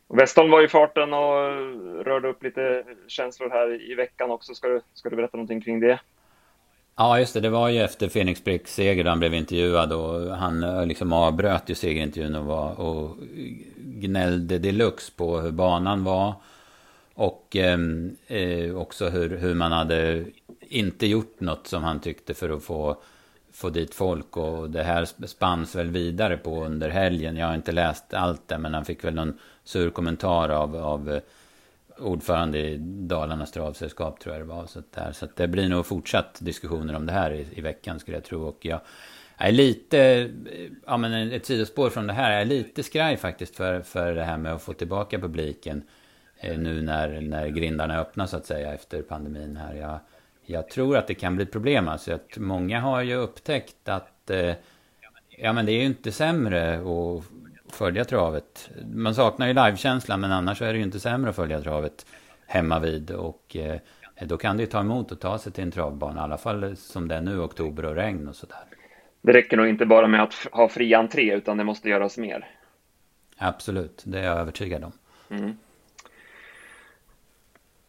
Westholm 0.07 0.51
var 0.51 0.63
i 0.63 0.67
farten 0.67 1.13
och 1.13 2.05
rörde 2.05 2.27
upp 2.27 2.43
lite 2.43 2.85
känslor 3.07 3.49
här 3.49 3.91
i 3.91 3.95
veckan 3.95 4.31
också. 4.31 4.53
Ska 4.53 4.67
du, 4.67 4.81
ska 4.93 5.09
du 5.09 5.15
berätta 5.15 5.37
någonting 5.37 5.61
kring 5.61 5.79
det? 5.79 5.99
Ja, 7.01 7.19
just 7.19 7.33
det. 7.33 7.39
Det 7.39 7.49
var 7.49 7.69
ju 7.69 7.79
efter 7.79 8.09
Phoenix 8.09 8.43
Bricks 8.43 8.73
seger 8.73 9.03
då 9.03 9.09
han 9.09 9.19
blev 9.19 9.33
intervjuad 9.33 9.93
och 9.93 10.37
han 10.37 10.63
eh, 10.63 10.85
liksom 10.85 11.13
avbröt 11.13 11.69
ju 11.69 11.75
segerintervjun 11.75 12.35
och, 12.35 12.45
var, 12.45 12.79
och 12.79 13.17
gnällde 13.77 14.57
deluxe 14.57 15.11
på 15.15 15.39
hur 15.39 15.51
banan 15.51 16.03
var. 16.03 16.33
Och 17.13 17.55
ehm, 17.55 18.15
eh, 18.27 18.75
också 18.75 19.09
hur, 19.09 19.37
hur 19.37 19.55
man 19.55 19.71
hade 19.71 20.25
inte 20.59 21.07
gjort 21.07 21.39
något 21.39 21.67
som 21.67 21.83
han 21.83 21.99
tyckte 21.99 22.33
för 22.33 22.49
att 22.49 22.63
få, 22.63 22.97
få 23.51 23.69
dit 23.69 23.93
folk. 23.93 24.37
Och 24.37 24.69
det 24.69 24.83
här 24.83 25.25
spanns 25.27 25.75
väl 25.75 25.89
vidare 25.89 26.37
på 26.37 26.65
under 26.65 26.89
helgen. 26.89 27.37
Jag 27.37 27.47
har 27.47 27.55
inte 27.55 27.71
läst 27.71 28.13
allt 28.13 28.47
det, 28.47 28.57
men 28.57 28.73
han 28.73 28.85
fick 28.85 29.03
väl 29.03 29.15
någon 29.15 29.37
sur 29.63 29.89
kommentar 29.89 30.49
av, 30.49 30.75
av 30.75 31.19
ordförande 32.01 32.59
i 32.59 32.77
Dalarnas 32.81 33.51
travsällskap 33.51 34.19
tror 34.19 34.35
jag 34.35 34.41
det 34.41 34.53
var. 34.53 34.65
Så, 34.65 34.83
där. 34.91 35.11
så 35.11 35.27
det 35.35 35.47
blir 35.47 35.69
nog 35.69 35.85
fortsatt 35.85 36.37
diskussioner 36.39 36.95
om 36.95 37.05
det 37.05 37.13
här 37.13 37.31
i, 37.31 37.47
i 37.51 37.61
veckan 37.61 37.99
skulle 37.99 38.17
jag 38.17 38.23
tro. 38.23 38.43
Och 38.43 38.65
jag 38.65 38.79
är 39.37 39.51
lite, 39.51 40.29
ja 40.85 40.97
men 40.97 41.31
ett 41.31 41.45
sidospår 41.45 41.89
från 41.89 42.07
det 42.07 42.13
här, 42.13 42.31
jag 42.31 42.41
är 42.41 42.45
lite 42.45 42.83
skraj 42.83 43.17
faktiskt 43.17 43.55
för, 43.55 43.81
för 43.81 44.15
det 44.15 44.23
här 44.23 44.37
med 44.37 44.53
att 44.53 44.61
få 44.61 44.73
tillbaka 44.73 45.19
publiken. 45.19 45.83
Eh, 46.37 46.57
nu 46.57 46.81
när, 46.81 47.21
när 47.21 47.47
grindarna 47.47 47.99
öppnas 47.99 48.31
så 48.31 48.37
att 48.37 48.45
säga 48.45 48.73
efter 48.73 49.01
pandemin 49.01 49.57
här. 49.57 49.75
Jag, 49.75 49.99
jag 50.45 50.69
tror 50.69 50.97
att 50.97 51.07
det 51.07 51.13
kan 51.13 51.35
bli 51.35 51.45
problem 51.45 51.87
alltså. 51.87 52.13
Att 52.13 52.37
många 52.37 52.79
har 52.79 53.01
ju 53.01 53.15
upptäckt 53.15 53.89
att 53.89 54.29
eh, 54.29 54.53
ja 55.37 55.53
men 55.53 55.65
det 55.65 55.71
är 55.71 55.79
ju 55.79 55.85
inte 55.85 56.11
sämre 56.11 56.75
att 56.75 57.23
följa 57.75 58.05
travet. 58.05 58.69
Man 58.93 59.15
saknar 59.15 59.47
ju 59.47 59.53
livekänslan 59.53 60.21
men 60.21 60.31
annars 60.31 60.61
är 60.61 60.73
det 60.73 60.77
ju 60.77 60.83
inte 60.83 60.99
sämre 60.99 61.29
att 61.29 61.35
följa 61.35 61.61
travet 61.61 62.05
hemma 62.47 62.79
vid. 62.79 63.11
Och 63.11 63.55
eh, 63.55 63.79
då 64.21 64.37
kan 64.37 64.57
det 64.57 64.63
ju 64.63 64.67
ta 64.67 64.79
emot 64.79 65.11
att 65.11 65.21
ta 65.21 65.37
sig 65.37 65.51
till 65.51 65.63
en 65.63 65.71
travbana. 65.71 66.21
I 66.21 66.23
alla 66.23 66.37
fall 66.37 66.75
som 66.75 67.07
det 67.07 67.15
är 67.15 67.21
nu, 67.21 67.39
oktober 67.39 67.85
och 67.85 67.95
regn 67.95 68.27
och 68.27 68.35
sådär. 68.35 68.63
Det 69.21 69.33
räcker 69.33 69.57
nog 69.57 69.67
inte 69.67 69.85
bara 69.85 70.07
med 70.07 70.23
att 70.23 70.33
ha 70.51 70.69
fri 70.69 70.93
entré 70.93 71.33
utan 71.33 71.57
det 71.57 71.63
måste 71.63 71.89
göras 71.89 72.17
mer. 72.17 72.47
Absolut, 73.37 74.03
det 74.05 74.19
är 74.19 74.23
jag 74.23 74.37
övertygad 74.37 74.83
om. 74.83 74.91
Mm. 75.29 75.57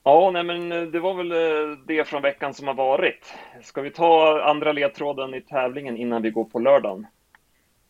Ja, 0.05 0.31
nej 0.31 0.45
men 0.45 0.69
det 0.69 1.01
var 1.01 1.15
väl 1.15 1.29
det 1.87 2.05
från 2.05 2.23
veckan 2.23 2.55
som 2.55 2.67
har 2.67 2.75
varit. 2.75 3.35
Ska 3.62 3.81
vi 3.81 3.91
ta 3.91 4.43
andra 4.43 4.73
ledtråden 4.73 5.35
i 5.35 5.41
tävlingen 5.41 5.97
innan 5.97 6.23
vi 6.23 6.31
går 6.31 6.45
på 6.45 6.59
lördagen? 6.59 7.07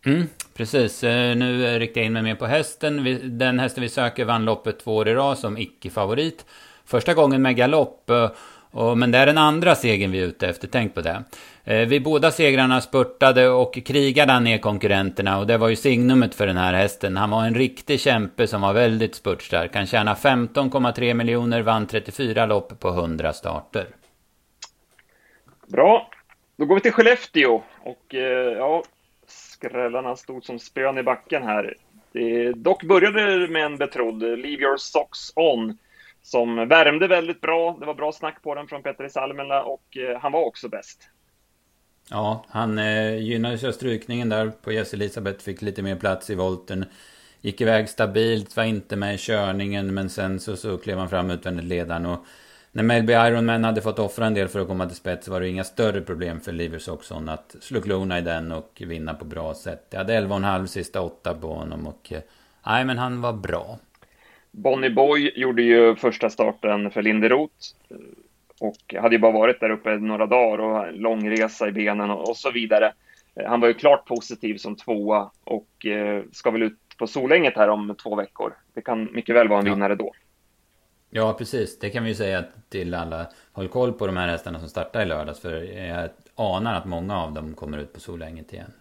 Mm, 0.06 0.26
precis. 0.54 1.04
Eh, 1.04 1.36
nu 1.36 1.78
riktar 1.78 2.00
jag 2.00 2.06
in 2.06 2.12
mig 2.12 2.22
mer 2.22 2.34
på 2.34 2.46
hästen. 2.46 3.18
Den 3.38 3.58
hästen 3.58 3.82
vi 3.82 3.88
söker 3.88 4.24
vann 4.24 4.44
loppet 4.44 4.80
två 4.80 4.96
år 4.96 5.08
i 5.08 5.14
rad 5.14 5.38
som 5.38 5.58
icke-favorit. 5.58 6.46
Första 6.84 7.14
gången 7.14 7.42
med 7.42 7.56
galopp. 7.56 8.10
Eh, 8.10 8.30
men 8.96 9.10
det 9.10 9.18
är 9.18 9.26
den 9.26 9.38
andra 9.38 9.74
segern 9.74 10.10
vi 10.10 10.20
är 10.20 10.26
ute 10.26 10.48
efter, 10.48 10.68
tänk 10.68 10.94
på 10.94 11.00
det. 11.00 11.24
Vi 11.64 11.84
vid 11.84 12.02
båda 12.02 12.30
segrarna 12.30 12.80
spurtade 12.80 13.48
och 13.48 13.74
krigade 13.74 14.32
han 14.32 14.44
ner 14.44 14.58
konkurrenterna 14.58 15.38
och 15.38 15.46
det 15.46 15.58
var 15.58 15.68
ju 15.68 15.76
signumet 15.76 16.34
för 16.34 16.46
den 16.46 16.56
här 16.56 16.74
hästen. 16.74 17.16
Han 17.16 17.30
var 17.30 17.44
en 17.44 17.54
riktig 17.54 18.00
kämpe 18.00 18.46
som 18.46 18.60
var 18.60 18.72
väldigt 18.72 19.14
spurtstark. 19.14 19.74
Han 19.74 19.86
tjänade 19.86 20.20
15,3 20.20 21.14
miljoner, 21.14 21.62
vann 21.62 21.86
34 21.86 22.46
lopp 22.46 22.80
på 22.80 22.88
100 22.88 23.32
starter. 23.32 23.86
Bra. 25.66 26.10
Då 26.56 26.64
går 26.64 26.74
vi 26.74 26.80
till 26.80 26.92
Skellefteå 26.92 27.62
och 27.84 28.14
ja, 28.58 28.82
skrällarna 29.68 30.16
stod 30.16 30.44
som 30.44 30.58
spön 30.58 30.98
i 30.98 31.02
backen 31.02 31.42
här. 31.42 31.76
Det 32.12 32.52
dock 32.52 32.82
började 32.82 33.48
med 33.48 33.64
en 33.64 33.76
betrodd 33.76 34.22
Leave 34.22 34.62
your 34.62 34.76
socks 34.76 35.32
on 35.36 35.78
som 36.22 36.68
värmde 36.68 37.08
väldigt 37.08 37.40
bra. 37.40 37.76
Det 37.80 37.86
var 37.86 37.94
bra 37.94 38.12
snack 38.12 38.42
på 38.42 38.54
den 38.54 38.66
från 38.66 38.82
Petter 38.82 39.04
i 39.04 39.10
Salmela 39.10 39.62
och 39.62 39.96
eh, 39.96 40.20
han 40.20 40.32
var 40.32 40.44
också 40.44 40.68
bäst. 40.68 41.08
Ja, 42.10 42.44
han 42.48 42.78
eh, 42.78 43.16
gynnades 43.16 43.64
av 43.64 43.72
strykningen 43.72 44.28
där 44.28 44.52
på 44.62 44.72
Jess 44.72 44.94
Elisabeth. 44.94 45.44
Fick 45.44 45.62
lite 45.62 45.82
mer 45.82 45.96
plats 45.96 46.30
i 46.30 46.34
volten. 46.34 46.84
Gick 47.40 47.60
iväg 47.60 47.88
stabilt, 47.88 48.56
var 48.56 48.64
inte 48.64 48.96
med 48.96 49.14
i 49.14 49.18
körningen. 49.18 49.94
Men 49.94 50.10
sen 50.10 50.40
så, 50.40 50.56
så 50.56 50.78
klev 50.78 50.98
han 50.98 51.08
fram 51.08 51.30
utvändigt 51.30 51.66
ledaren. 51.66 52.06
Och 52.06 52.26
när 52.72 52.82
Melby 52.82 53.12
Ironman 53.12 53.64
hade 53.64 53.82
fått 53.82 53.98
offra 53.98 54.26
en 54.26 54.34
del 54.34 54.48
för 54.48 54.60
att 54.60 54.68
komma 54.68 54.86
till 54.86 54.96
spets 54.96 55.28
var 55.28 55.40
det 55.40 55.48
inga 55.48 55.64
större 55.64 56.00
problem 56.00 56.40
för 56.40 56.52
Livers 56.52 56.88
Oxon 56.88 57.28
att 57.28 57.56
slå 57.60 57.80
klorna 57.80 58.18
i 58.18 58.22
den 58.22 58.52
och 58.52 58.82
vinna 58.86 59.14
på 59.14 59.24
bra 59.24 59.54
sätt. 59.54 59.86
Jag 59.90 59.98
hade 59.98 60.20
11,5 60.20 60.66
sista 60.66 61.00
åtta 61.00 61.34
på 61.34 61.54
honom 61.54 61.86
och... 61.86 62.12
Eh, 62.12 62.20
nej, 62.66 62.84
men 62.84 62.98
han 62.98 63.20
var 63.20 63.32
bra. 63.32 63.78
Bonnie 64.50 64.90
Boy 64.90 65.32
gjorde 65.36 65.62
ju 65.62 65.96
första 65.96 66.30
starten 66.30 66.90
för 66.90 67.02
Linderoth 67.02 67.54
och 68.60 68.94
hade 69.00 69.14
ju 69.14 69.18
bara 69.18 69.32
varit 69.32 69.60
där 69.60 69.70
uppe 69.70 69.96
några 69.96 70.26
dagar 70.26 70.58
och 70.58 70.92
lång 70.92 71.30
resa 71.30 71.68
i 71.68 71.72
benen 71.72 72.10
och, 72.10 72.36
så 72.36 72.50
vidare. 72.50 72.92
Han 73.46 73.60
var 73.60 73.68
ju 73.68 73.74
klart 73.74 74.06
positiv 74.06 74.56
som 74.56 74.76
tvåa 74.76 75.30
och 75.44 75.86
eh, 75.86 76.22
ska 76.32 76.50
väl 76.50 76.62
ut 76.62 76.78
på 76.98 77.06
Solänget 77.06 77.56
här 77.56 77.68
om 77.68 77.94
två 78.02 78.14
veckor. 78.14 78.54
Det 78.74 78.82
kan 78.82 79.08
mycket 79.12 79.34
väl 79.34 79.48
vara 79.48 79.58
en 79.58 79.64
vinnare 79.64 79.94
då. 79.94 80.12
Ja, 81.14 81.32
precis. 81.32 81.78
Det 81.78 81.90
kan 81.90 82.04
vi 82.04 82.08
ju 82.08 82.14
säga 82.14 82.44
till 82.68 82.94
alla. 82.94 83.26
Håll 83.52 83.68
koll 83.68 83.92
på 83.92 84.06
de 84.06 84.16
här 84.16 84.28
hästarna 84.28 84.60
som 84.60 84.68
startar 84.68 85.02
i 85.02 85.04
lördags. 85.04 85.40
För 85.40 85.62
jag 85.62 86.10
anar 86.34 86.74
att 86.74 86.84
många 86.84 87.22
av 87.22 87.32
dem 87.32 87.54
kommer 87.54 87.78
ut 87.78 87.92
på 87.92 88.00
Solänget 88.00 88.52
igen. 88.52 88.72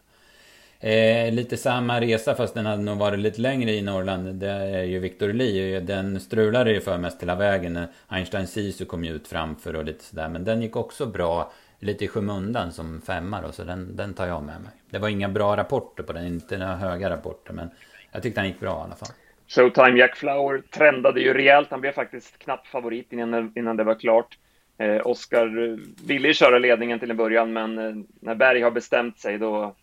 Eh, 0.80 1.34
lite 1.34 1.58
samma 1.58 2.02
resa 2.02 2.36
fast 2.36 2.54
den 2.54 2.66
hade 2.66 2.84
nog 2.84 2.98
varit 2.98 3.20
lite 3.20 3.42
längre 3.42 3.72
i 3.72 3.82
Norrland. 3.82 4.36
Det 4.36 4.50
är 4.50 4.84
ju 4.84 5.00
Victor 5.00 5.34
Lee. 5.34 5.80
Den 5.80 6.20
strulade 6.20 6.72
ju 6.72 6.82
för 6.82 6.98
mest 6.98 7.22
hela 7.22 7.36
vägen. 7.36 7.86
Einstein 8.08 8.48
Sisu 8.48 8.86
kom 8.86 9.04
ju 9.04 9.14
ut 9.14 9.28
framför 9.28 9.76
och 9.76 9.86
lite 9.86 10.04
sådär. 10.04 10.30
Men 10.30 10.44
den 10.44 10.62
gick 10.62 10.76
också 10.76 11.06
bra. 11.06 11.52
Lite 11.80 12.06
i 12.06 12.08
skymundan 12.08 12.72
som 12.72 13.02
femma 13.02 13.42
då. 13.42 13.52
Så 13.52 13.64
den, 13.64 13.96
den 13.96 14.14
tar 14.14 14.28
jag 14.28 14.44
med 14.44 14.62
mig. 14.62 14.72
Det 14.90 15.00
var 15.00 15.10
inga 15.10 15.30
bra 15.30 15.58
rapporter 15.58 16.04
på 16.04 16.14
den. 16.14 16.28
Inte 16.28 16.58
några 16.58 16.76
höga 16.76 17.10
rapporter. 17.10 17.54
Men 17.54 17.70
jag 18.12 18.24
tyckte 18.24 18.40
han 18.40 18.48
gick 18.48 18.60
bra 18.60 18.82
i 18.82 18.84
alla 18.84 18.96
fall. 18.96 19.16
Showtime 19.56 20.00
Jack 20.00 20.16
Flower 20.16 20.62
trendade 20.62 21.22
ju 21.22 21.34
rejält. 21.34 21.72
Han 21.72 21.82
blev 21.82 21.92
faktiskt 21.92 22.40
knappt 22.40 22.68
favorit 22.68 23.14
innan, 23.14 23.54
innan 23.56 23.78
det 23.78 23.84
var 23.84 23.96
klart. 23.96 24.38
Eh, 24.78 25.08
Oskar 25.08 25.78
ville 26.08 26.34
köra 26.34 26.60
ledningen 26.60 27.00
till 27.00 27.12
en 27.12 27.18
början, 27.18 27.54
men 27.54 27.78
eh, 27.78 27.96
när 28.20 28.36
Berg 28.36 28.62
har 28.62 28.72
bestämt 28.72 29.20
sig 29.20 29.38
då, 29.38 29.76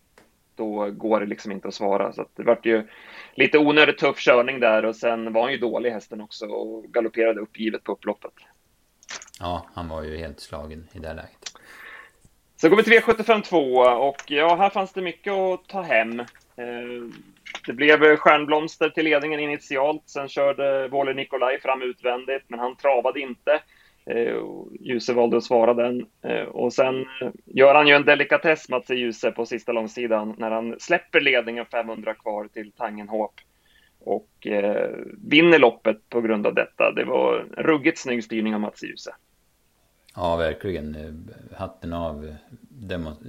då 0.56 0.90
går 0.90 1.20
det 1.20 1.26
liksom 1.26 1.52
inte 1.52 1.68
att 1.68 1.74
svara. 1.74 2.12
Så 2.12 2.22
att 2.22 2.36
det 2.36 2.42
vart 2.42 2.66
ju 2.66 2.88
lite 3.34 3.58
onödigt 3.58 3.98
tuff 3.98 4.18
körning 4.18 4.60
där 4.60 4.84
och 4.84 4.96
sen 4.96 5.32
var 5.32 5.42
han 5.42 5.52
ju 5.52 5.58
dålig 5.58 5.90
hästen 5.90 6.20
också 6.20 6.46
och 6.46 6.84
galopperade 6.84 7.40
uppgivet 7.40 7.84
på 7.84 7.92
upploppet. 7.92 8.32
Ja, 9.40 9.66
han 9.74 9.88
var 9.88 10.02
ju 10.02 10.16
helt 10.16 10.40
slagen 10.40 10.88
i 10.92 10.98
det 10.98 11.14
läget. 11.14 11.52
Så 12.56 12.68
går 12.68 12.76
vi 12.76 12.82
till 12.82 12.92
V75 12.92 13.42
2 13.42 13.58
och 13.80 14.22
ja, 14.26 14.56
här 14.56 14.70
fanns 14.70 14.92
det 14.92 15.02
mycket 15.02 15.32
att 15.32 15.68
ta 15.68 15.82
hem. 15.82 16.20
Eh, 16.20 16.26
det 17.66 17.72
blev 17.72 18.04
eh, 18.04 18.16
stjärnblomster 18.16 18.88
till 18.88 19.04
ledningen 19.04 19.40
initialt, 19.40 20.02
sen 20.06 20.28
körde 20.28 20.88
Wåhler 20.88 21.14
Nikolaj 21.14 21.60
fram 21.60 21.82
utvändigt, 21.82 22.44
men 22.48 22.58
han 22.58 22.76
travade 22.76 23.20
inte. 23.20 23.60
Eh, 24.06 24.42
Ljuse 24.80 25.12
valde 25.12 25.36
att 25.36 25.44
svara 25.44 25.74
den. 25.74 26.06
Eh, 26.22 26.42
och 26.42 26.72
sen 26.72 27.04
gör 27.44 27.74
han 27.74 27.88
ju 27.88 27.94
en 27.94 28.04
delikatess, 28.04 28.68
Mats 28.68 28.90
Ljuse, 28.90 29.30
på 29.30 29.46
sista 29.46 29.72
långsidan 29.72 30.34
när 30.38 30.50
han 30.50 30.76
släpper 30.80 31.20
ledningen 31.20 31.66
500 31.66 32.14
kvar 32.14 32.48
till 32.48 32.72
Tangenhop 32.72 33.34
och 34.00 34.46
eh, 34.46 34.90
vinner 35.28 35.58
loppet 35.58 36.08
på 36.08 36.20
grund 36.20 36.46
av 36.46 36.54
detta. 36.54 36.92
Det 36.92 37.04
var 37.04 37.38
en 37.38 37.64
ruggigt 37.64 37.98
snygg 37.98 38.24
styrning 38.24 38.54
av 38.54 38.60
Mats 38.60 38.82
Ljuse. 38.82 39.14
Ja, 40.16 40.36
verkligen. 40.36 40.96
Hatten 41.56 41.92
av. 41.92 42.34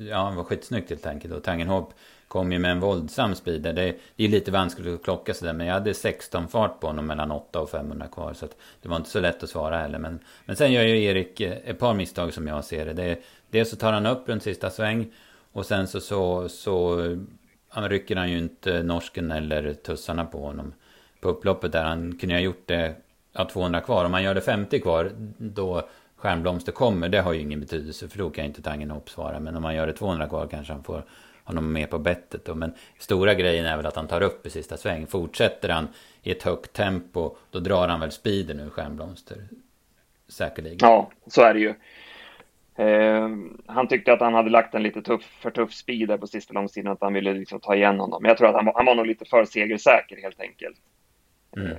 Ja, 0.09 0.29
det 0.29 0.35
var 0.35 0.43
skitsnyggt 0.43 0.89
helt 0.89 1.05
enkelt. 1.05 1.33
Och 1.33 1.43
Tangenhop 1.43 1.93
kom 2.29 2.51
ju 2.51 2.59
med 2.59 2.71
en 2.71 2.79
våldsam 2.79 3.35
speeder. 3.35 3.73
Det, 3.73 3.95
det 4.15 4.23
är 4.23 4.27
lite 4.27 4.51
vanskligt 4.51 4.95
att 4.95 5.03
klocka 5.03 5.33
sådär. 5.33 5.53
Men 5.53 5.67
jag 5.67 5.73
hade 5.73 5.93
16 5.93 6.47
fart 6.47 6.79
på 6.79 6.87
honom 6.87 7.05
mellan 7.05 7.31
8 7.31 7.59
och 7.59 7.69
500 7.69 8.07
kvar. 8.07 8.33
Så 8.33 8.47
det 8.81 8.89
var 8.89 8.97
inte 8.97 9.09
så 9.09 9.19
lätt 9.19 9.43
att 9.43 9.49
svara 9.49 9.77
heller. 9.77 9.99
Men, 9.99 10.19
men 10.45 10.55
sen 10.55 10.71
gör 10.71 10.83
ju 10.83 11.03
Erik 11.03 11.41
eh, 11.41 11.57
ett 11.65 11.79
par 11.79 11.93
misstag 11.93 12.33
som 12.33 12.47
jag 12.47 12.65
ser 12.65 12.85
det. 12.85 12.93
det 12.93 13.19
dels 13.49 13.69
så 13.69 13.75
tar 13.75 13.93
han 13.93 14.05
upp 14.05 14.29
runt 14.29 14.43
sista 14.43 14.69
sväng. 14.69 15.11
Och 15.51 15.65
sen 15.65 15.87
så, 15.87 15.99
så, 15.99 16.49
så 16.49 16.97
han 17.69 17.89
rycker 17.89 18.15
han 18.15 18.31
ju 18.31 18.37
inte 18.37 18.83
norsken 18.83 19.31
eller 19.31 19.73
tussarna 19.73 20.25
på 20.25 20.41
honom. 20.41 20.73
På 21.21 21.29
upploppet 21.29 21.71
där 21.71 21.83
han 21.83 22.17
kunde 22.17 22.35
ha 22.35 22.41
gjort 22.41 22.63
det, 22.67 22.95
ja 23.33 23.49
200 23.51 23.81
kvar. 23.81 24.05
Om 24.05 24.11
man 24.11 24.23
gör 24.23 24.35
det 24.35 24.41
50 24.41 24.79
kvar, 24.79 25.11
då 25.37 25.89
stjärnblomster 26.15 26.71
kommer, 26.71 27.09
det 27.09 27.21
har 27.21 27.33
ju 27.33 27.41
ingen 27.41 27.59
betydelse. 27.59 28.07
För 28.07 28.17
då 28.17 28.29
kan 28.29 28.45
inte 28.45 28.61
Tangenhop 28.61 29.09
svara. 29.09 29.39
Men 29.39 29.55
om 29.55 29.61
man 29.61 29.75
gör 29.75 29.87
det 29.87 29.93
200 29.93 30.27
kvar 30.27 30.47
kanske 30.51 30.73
han 30.73 30.83
får 30.83 31.03
honom 31.49 31.73
med 31.73 31.89
på 31.89 31.99
bettet. 31.99 32.45
Då. 32.45 32.55
Men 32.55 32.73
stora 32.97 33.33
grejen 33.33 33.65
är 33.65 33.77
väl 33.77 33.85
att 33.85 33.95
han 33.95 34.07
tar 34.07 34.21
upp 34.21 34.45
i 34.45 34.49
sista 34.49 34.77
sväng. 34.77 35.07
Fortsätter 35.07 35.69
han 35.69 35.87
i 36.23 36.31
ett 36.31 36.43
högt 36.43 36.73
tempo, 36.73 37.35
då 37.51 37.59
drar 37.59 37.87
han 37.87 37.99
väl 37.99 38.11
speeden 38.11 38.59
ur 38.59 38.69
Stjärnblomster. 38.69 39.37
Säkerligen. 40.27 40.77
Ja, 40.81 41.11
så 41.27 41.41
är 41.41 41.53
det 41.53 41.59
ju. 41.59 41.73
Eh, 42.85 43.29
han 43.65 43.87
tyckte 43.87 44.13
att 44.13 44.19
han 44.19 44.33
hade 44.33 44.49
lagt 44.49 44.75
en 44.75 44.83
lite 44.83 45.01
tuff, 45.01 45.23
för 45.23 45.51
tuff 45.51 45.73
speed 45.73 46.07
där 46.07 46.17
på 46.17 46.27
sista 46.27 46.53
långsidan, 46.53 46.93
att 46.93 47.01
han 47.01 47.13
ville 47.13 47.33
liksom 47.33 47.59
ta 47.59 47.75
igen 47.75 47.99
honom. 47.99 48.21
Men 48.21 48.29
jag 48.29 48.37
tror 48.37 48.47
att 48.47 48.55
han, 48.55 48.65
var, 48.65 48.73
han 48.73 48.85
var 48.85 48.95
nog 48.95 49.05
lite 49.05 49.25
för 49.25 49.45
segersäker 49.45 50.21
helt 50.21 50.39
enkelt. 50.39 50.77
Mm. 51.57 51.71
Eh, 51.71 51.77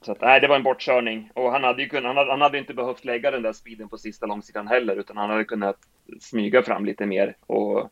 så 0.00 0.12
att, 0.12 0.20
nej, 0.20 0.40
det 0.40 0.48
var 0.48 0.56
en 0.56 0.62
bortkörning. 0.62 1.30
Och 1.34 1.52
han 1.52 1.64
hade 1.64 1.82
ju 1.82 1.88
kunnat, 1.88 2.04
han 2.04 2.16
hade, 2.16 2.30
han 2.30 2.40
hade 2.40 2.58
inte 2.58 2.74
behövt 2.74 3.04
lägga 3.04 3.30
den 3.30 3.42
där 3.42 3.52
speeden 3.52 3.88
på 3.88 3.98
sista 3.98 4.26
långsidan 4.26 4.68
heller, 4.68 4.96
utan 4.96 5.16
han 5.16 5.30
hade 5.30 5.44
kunnat 5.44 5.76
smyga 6.20 6.62
fram 6.62 6.84
lite 6.84 7.06
mer 7.06 7.36
och 7.46 7.90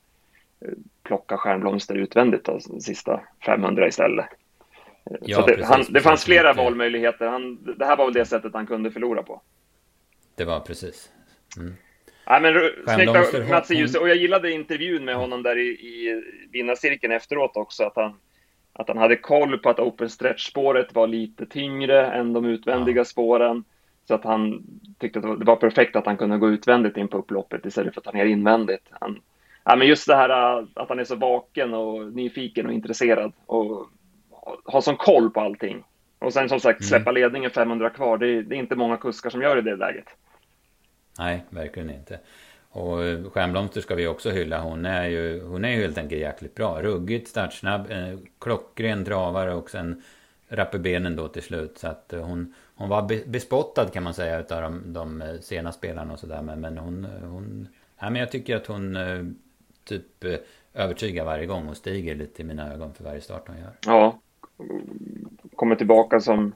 plocka 1.02 1.36
stjärnblomster 1.36 1.94
utvändigt 1.94 2.44
de 2.44 2.60
sista 2.60 3.20
500 3.46 3.88
istället. 3.88 4.26
Ja, 5.20 5.46
det, 5.46 5.64
han, 5.64 5.84
det 5.88 6.00
fanns 6.00 6.24
flera 6.24 6.52
valmöjligheter. 6.52 7.26
Han, 7.26 7.74
det 7.78 7.84
här 7.84 7.96
var 7.96 8.04
väl 8.04 8.14
det 8.14 8.24
sättet 8.24 8.54
han 8.54 8.66
kunde 8.66 8.90
förlora 8.90 9.22
på. 9.22 9.42
Det 10.34 10.44
var 10.44 10.60
precis. 10.60 11.10
Mm. 11.56 11.74
Nej, 12.28 12.40
men 12.40 12.70
snyggt 12.94 13.34
av 13.34 13.48
Mats 13.50 13.70
Ljuse. 13.70 13.98
Och 13.98 14.08
jag 14.08 14.16
gillade 14.16 14.52
intervjun 14.52 15.04
med 15.04 15.16
honom 15.16 15.42
där 15.42 15.58
i, 15.58 15.68
i 15.68 16.22
vinnarcirkeln 16.52 17.12
efteråt 17.12 17.56
också. 17.56 17.84
Att 17.84 17.96
han, 17.96 18.14
att 18.72 18.88
han 18.88 18.98
hade 18.98 19.16
koll 19.16 19.58
på 19.58 19.70
att 19.70 19.80
open 19.80 20.10
stretch-spåret 20.10 20.94
var 20.94 21.06
lite 21.06 21.46
tyngre 21.46 22.06
än 22.06 22.32
de 22.32 22.44
utvändiga 22.44 22.96
ja. 22.96 23.04
spåren. 23.04 23.64
Så 24.08 24.14
att 24.14 24.24
han 24.24 24.66
tyckte 24.98 25.18
att 25.18 25.38
det 25.38 25.44
var 25.44 25.56
perfekt 25.56 25.96
att 25.96 26.06
han 26.06 26.16
kunde 26.16 26.38
gå 26.38 26.50
utvändigt 26.50 26.96
in 26.96 27.08
på 27.08 27.18
upploppet 27.18 27.66
istället 27.66 27.94
för 27.94 28.00
att 28.00 28.04
ta 28.04 28.12
ner 28.12 28.26
invändigt. 28.26 28.86
Han, 28.90 29.20
ja, 29.66 29.76
men 29.76 29.88
just 29.88 30.06
det 30.06 30.16
här 30.16 30.58
äh, 30.58 30.66
att 30.74 30.88
han 30.88 30.98
är 30.98 31.04
så 31.04 31.14
vaken 31.14 31.74
och 31.74 32.12
nyfiken 32.12 32.66
och 32.66 32.72
intresserad 32.72 33.32
och 33.46 33.86
har 34.64 34.80
sån 34.80 34.96
koll 34.96 35.30
på 35.30 35.40
allting. 35.40 35.84
Och 36.18 36.32
sen 36.32 36.48
som 36.48 36.60
sagt 36.60 36.80
mm. 36.80 36.88
släppa 36.88 37.10
ledningen 37.10 37.50
500 37.50 37.90
kvar, 37.90 38.18
det 38.18 38.26
är, 38.26 38.42
det 38.42 38.56
är, 38.56 38.58
inte 38.58 38.76
många 38.76 38.96
kuskar 38.96 39.30
som 39.30 39.42
gör 39.42 39.58
i 39.58 39.62
det 39.62 39.76
läget. 39.76 40.04
Nej, 41.18 41.44
verkligen 41.50 41.90
inte. 41.90 42.18
Och 42.70 42.98
Stjärnblomster 43.32 43.80
ska 43.80 43.94
vi 43.94 44.06
också 44.06 44.30
hylla. 44.30 44.60
Hon 44.60 44.86
är 44.86 45.06
ju, 45.06 45.42
hon 45.44 45.64
är 45.64 45.68
ju 45.68 45.82
helt 45.82 45.98
enkelt 45.98 46.20
jäkligt 46.20 46.54
bra. 46.54 46.82
Ruggigt 46.82 47.28
startsnabb, 47.28 47.90
eh, 47.90 48.18
klockren 48.40 49.04
travare 49.04 49.54
och 49.54 49.70
sen 49.70 50.02
rapper 50.48 50.78
benen 50.78 51.16
då 51.16 51.28
till 51.28 51.42
slut. 51.42 51.78
Så 51.78 51.88
att 51.88 52.14
hon, 52.16 52.54
hon 52.74 52.88
var 52.88 53.28
bespottad 53.28 53.88
kan 53.88 54.02
man 54.02 54.14
säga 54.14 54.40
utav 54.40 54.62
de, 54.62 54.92
de 54.92 55.38
sena 55.40 55.72
spelarna 55.72 56.12
och 56.12 56.18
sådär. 56.18 56.42
Men, 56.42 56.60
men 56.60 56.78
hon, 56.78 57.04
hon 57.04 57.68
ja, 57.98 58.10
men 58.10 58.20
jag 58.20 58.30
tycker 58.30 58.56
att 58.56 58.66
hon 58.66 58.96
eh, 58.96 59.24
typ 59.86 60.24
eh, 60.24 60.34
övertygar 60.74 61.24
varje 61.24 61.46
gång 61.46 61.68
och 61.68 61.76
stiger 61.76 62.14
lite 62.14 62.42
i 62.42 62.44
mina 62.44 62.72
ögon 62.72 62.94
för 62.94 63.04
varje 63.04 63.20
start 63.20 63.48
hon 63.48 63.58
gör. 63.58 63.72
Ja, 63.86 64.20
kommer 65.56 65.76
tillbaka 65.76 66.20
som 66.20 66.54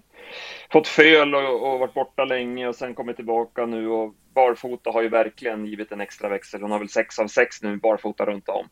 fått 0.73 0.89
föl 0.89 1.35
och, 1.35 1.73
och 1.73 1.79
varit 1.79 1.95
borta 1.95 2.25
länge 2.25 2.69
och 2.69 2.75
sen 2.75 2.95
kommit 2.95 3.17
tillbaka 3.17 3.67
nu 3.67 3.89
och 3.89 4.15
barfota 4.35 4.91
har 4.91 5.03
ju 5.03 5.09
verkligen 5.09 5.67
givit 5.67 5.93
en 5.93 6.01
extra 6.01 6.29
växel. 6.29 6.63
Hon 6.63 6.71
har 6.71 6.79
väl 6.79 6.89
sex 6.89 7.19
av 7.19 7.27
sex 7.27 7.63
nu 7.63 7.77
barfota 7.77 8.27
runt 8.27 8.49
om. 8.49 8.69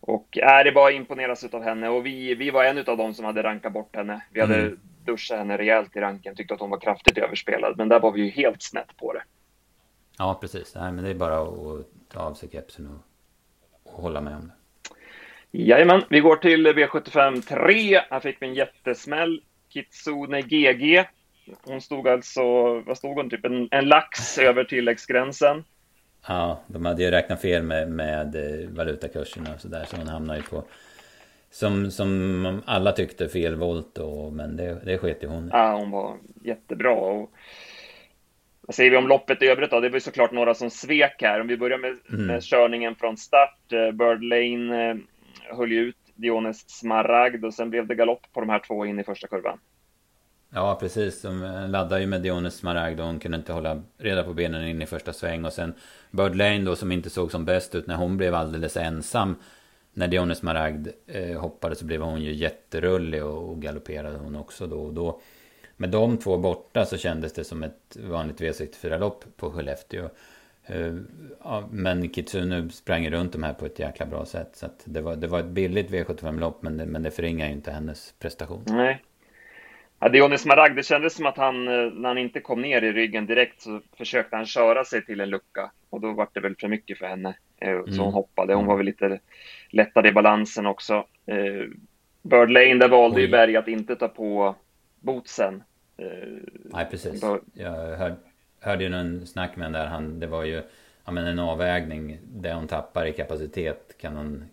Och 0.00 0.38
är 0.38 0.64
det 0.64 0.72
bara 0.72 0.92
imponeras 0.92 1.44
av 1.44 1.62
henne 1.62 1.88
och 1.88 2.06
vi, 2.06 2.34
vi 2.34 2.50
var 2.50 2.64
en 2.64 2.78
av 2.78 2.96
dem 2.96 3.14
som 3.14 3.24
hade 3.24 3.42
rankat 3.42 3.72
bort 3.72 3.96
henne. 3.96 4.24
Vi 4.30 4.40
hade 4.40 4.60
mm. 4.60 4.80
duschat 5.04 5.38
henne 5.38 5.58
rejält 5.58 5.96
i 5.96 6.00
ranken, 6.00 6.36
tyckte 6.36 6.54
att 6.54 6.60
hon 6.60 6.70
var 6.70 6.80
kraftigt 6.80 7.18
överspelad, 7.18 7.76
men 7.76 7.88
där 7.88 8.00
var 8.00 8.12
vi 8.12 8.20
ju 8.22 8.30
helt 8.30 8.62
snett 8.62 8.96
på 8.96 9.12
det. 9.12 9.22
Ja, 10.18 10.38
precis. 10.40 10.74
Nej, 10.74 10.92
men 10.92 11.04
det 11.04 11.10
är 11.10 11.14
bara 11.14 11.42
att 11.42 11.86
ta 12.08 12.20
av 12.20 12.34
sig 12.34 12.48
kepsen 12.52 12.86
och 12.86 13.11
hålla 13.92 14.20
med 14.20 14.36
om 14.36 14.46
det. 14.46 14.54
Jajamän, 15.58 16.02
vi 16.10 16.20
går 16.20 16.36
till 16.36 16.66
V75 16.66 17.40
3. 17.40 18.00
Här 18.10 18.20
fick 18.20 18.42
vi 18.42 18.46
en 18.46 18.54
jättesmäll. 18.54 19.42
Kitsune 19.68 20.42
GG. 20.42 21.04
Hon 21.64 21.80
stod 21.80 22.08
alltså, 22.08 22.42
vad 22.80 22.98
stod 22.98 23.16
hon, 23.16 23.30
typ 23.30 23.44
en, 23.44 23.68
en 23.70 23.88
lax 23.88 24.38
över 24.48 24.64
tilläggsgränsen. 24.64 25.64
Ja, 26.28 26.60
de 26.66 26.84
hade 26.84 27.02
ju 27.02 27.10
räknat 27.10 27.40
fel 27.40 27.62
med, 27.62 27.90
med 27.90 28.34
eh, 28.36 28.68
valutakurserna 28.68 29.54
och 29.54 29.60
sådär, 29.60 29.84
så 29.90 29.96
hon 29.96 30.08
hamnade 30.08 30.38
ju 30.38 30.44
på 30.44 30.64
som, 31.52 31.90
som 31.90 32.62
alla 32.66 32.92
tyckte 32.92 33.28
fel 33.28 33.54
volt 33.54 33.98
och, 33.98 34.32
men 34.32 34.56
det, 34.56 34.80
det 34.84 34.98
sket 34.98 35.22
ju 35.22 35.26
hon 35.26 35.50
Ja, 35.52 35.76
hon 35.76 35.90
var 35.90 36.16
jättebra. 36.42 36.94
Och, 36.94 37.30
vad 38.72 38.76
säger 38.76 38.90
vi 38.90 38.96
om 38.96 39.08
loppet 39.08 39.42
i 39.42 39.46
övrigt 39.46 39.70
då? 39.70 39.80
Det 39.80 39.88
var 39.88 39.96
ju 39.96 40.00
såklart 40.00 40.32
några 40.32 40.54
som 40.54 40.70
svek 40.70 41.22
här. 41.22 41.40
Om 41.40 41.46
vi 41.46 41.56
börjar 41.56 41.78
med, 41.78 41.96
mm. 42.08 42.26
med 42.26 42.42
körningen 42.42 42.94
från 42.94 43.16
start. 43.16 43.72
Eh, 43.72 43.90
Bird 43.90 44.22
Lane 44.22 44.90
eh, 44.90 44.96
höll 45.56 45.72
ju 45.72 45.80
ut 45.80 45.96
Diones 46.14 46.70
Smaragd 46.70 47.44
och 47.44 47.54
sen 47.54 47.70
blev 47.70 47.86
det 47.86 47.94
galopp 47.94 48.26
på 48.32 48.40
de 48.40 48.48
här 48.48 48.58
två 48.58 48.86
in 48.86 49.00
i 49.00 49.04
första 49.04 49.26
kurvan. 49.26 49.58
Ja, 50.54 50.76
precis. 50.80 51.22
De 51.22 51.40
laddade 51.68 52.00
ju 52.00 52.06
med 52.06 52.22
Diones 52.22 52.56
Smaragd 52.56 53.00
och 53.00 53.06
hon 53.06 53.18
kunde 53.18 53.36
inte 53.36 53.52
hålla 53.52 53.82
reda 53.98 54.24
på 54.24 54.34
benen 54.34 54.68
in 54.68 54.82
i 54.82 54.86
första 54.86 55.12
sväng. 55.12 55.44
Och 55.44 55.52
sen 55.52 55.74
Bird 56.10 56.34
Lane 56.34 56.58
då 56.58 56.76
som 56.76 56.92
inte 56.92 57.10
såg 57.10 57.30
som 57.30 57.44
bäst 57.44 57.74
ut 57.74 57.86
när 57.86 57.96
hon 57.96 58.16
blev 58.16 58.34
alldeles 58.34 58.76
ensam. 58.76 59.36
När 59.94 60.08
Diones 60.08 60.38
Smaragd 60.38 60.88
eh, 61.06 61.40
hoppade 61.40 61.76
så 61.76 61.84
blev 61.84 62.00
hon 62.00 62.22
ju 62.22 62.32
jätterullig 62.32 63.24
och, 63.24 63.50
och 63.50 63.62
galopperade 63.62 64.18
hon 64.18 64.36
också 64.36 64.66
då. 64.66 64.82
Och 64.82 64.94
då. 64.94 65.20
Med 65.82 65.90
de 65.90 66.18
två 66.18 66.38
borta 66.38 66.84
så 66.84 66.96
kändes 66.96 67.32
det 67.32 67.44
som 67.44 67.62
ett 67.62 67.96
vanligt 67.96 68.40
V64-lopp 68.40 69.24
på 69.36 69.50
Skellefteå. 69.50 70.08
Eh, 70.66 70.94
men 71.70 72.08
Kitsune 72.08 72.70
sprang 72.70 73.10
runt 73.10 73.32
de 73.32 73.42
här 73.42 73.52
på 73.52 73.66
ett 73.66 73.78
jäkla 73.78 74.06
bra 74.06 74.24
sätt. 74.24 74.50
Så 74.52 74.66
det, 74.84 75.00
var, 75.00 75.16
det 75.16 75.26
var 75.26 75.40
ett 75.40 75.46
billigt 75.46 75.90
V75-lopp 75.90 76.62
men 76.62 76.76
det, 76.76 76.86
men 76.86 77.02
det 77.02 77.10
förringar 77.10 77.46
ju 77.46 77.52
inte 77.52 77.70
hennes 77.70 78.14
prestation. 78.18 78.64
Nej, 78.66 79.02
Ja, 80.00 80.08
Dionis 80.08 80.46
Maragd, 80.46 80.76
det 80.76 80.82
kändes 80.82 81.14
som 81.14 81.26
att 81.26 81.36
han, 81.36 81.68
eh, 81.68 81.92
när 81.92 82.08
han 82.08 82.18
inte 82.18 82.40
kom 82.40 82.62
ner 82.62 82.82
i 82.82 82.92
ryggen 82.92 83.26
direkt, 83.26 83.60
så 83.60 83.80
försökte 83.96 84.36
han 84.36 84.46
köra 84.46 84.84
sig 84.84 85.04
till 85.04 85.20
en 85.20 85.30
lucka. 85.30 85.70
Och 85.90 86.00
då 86.00 86.12
var 86.12 86.28
det 86.32 86.40
väl 86.40 86.56
för 86.60 86.68
mycket 86.68 86.98
för 86.98 87.06
henne. 87.06 87.34
Eh, 87.60 87.84
så 87.84 87.92
mm. 87.92 87.98
hon 87.98 88.12
hoppade. 88.12 88.54
Hon 88.54 88.66
var 88.66 88.76
väl 88.76 88.86
lite 88.86 89.20
lättare 89.70 90.08
i 90.08 90.12
balansen 90.12 90.66
också. 90.66 91.06
Bird 92.22 92.50
Lane, 92.50 92.74
där 92.74 92.88
valde 92.88 93.16
Oj. 93.16 93.22
ju 93.22 93.28
Berg 93.28 93.56
att 93.56 93.68
inte 93.68 93.96
ta 93.96 94.08
på 94.08 94.56
bootsen. 95.02 95.62
Nej, 95.96 96.86
precis. 96.90 97.22
Jag 97.52 97.70
hörde, 97.70 98.16
hörde 98.60 98.84
ju 98.84 98.90
någon 98.90 99.26
snack 99.26 99.56
med 99.56 99.72
där. 99.72 99.86
Han, 99.86 100.20
det 100.20 100.26
var 100.26 100.44
ju 100.44 100.62
ja, 101.04 101.12
men 101.12 101.26
en 101.26 101.38
avvägning. 101.38 102.18
Det 102.24 102.52
hon 102.52 102.68
tappar 102.68 103.06
i 103.06 103.12
kapacitet 103.12 103.94
kan 103.98 104.16
hon 104.16 104.44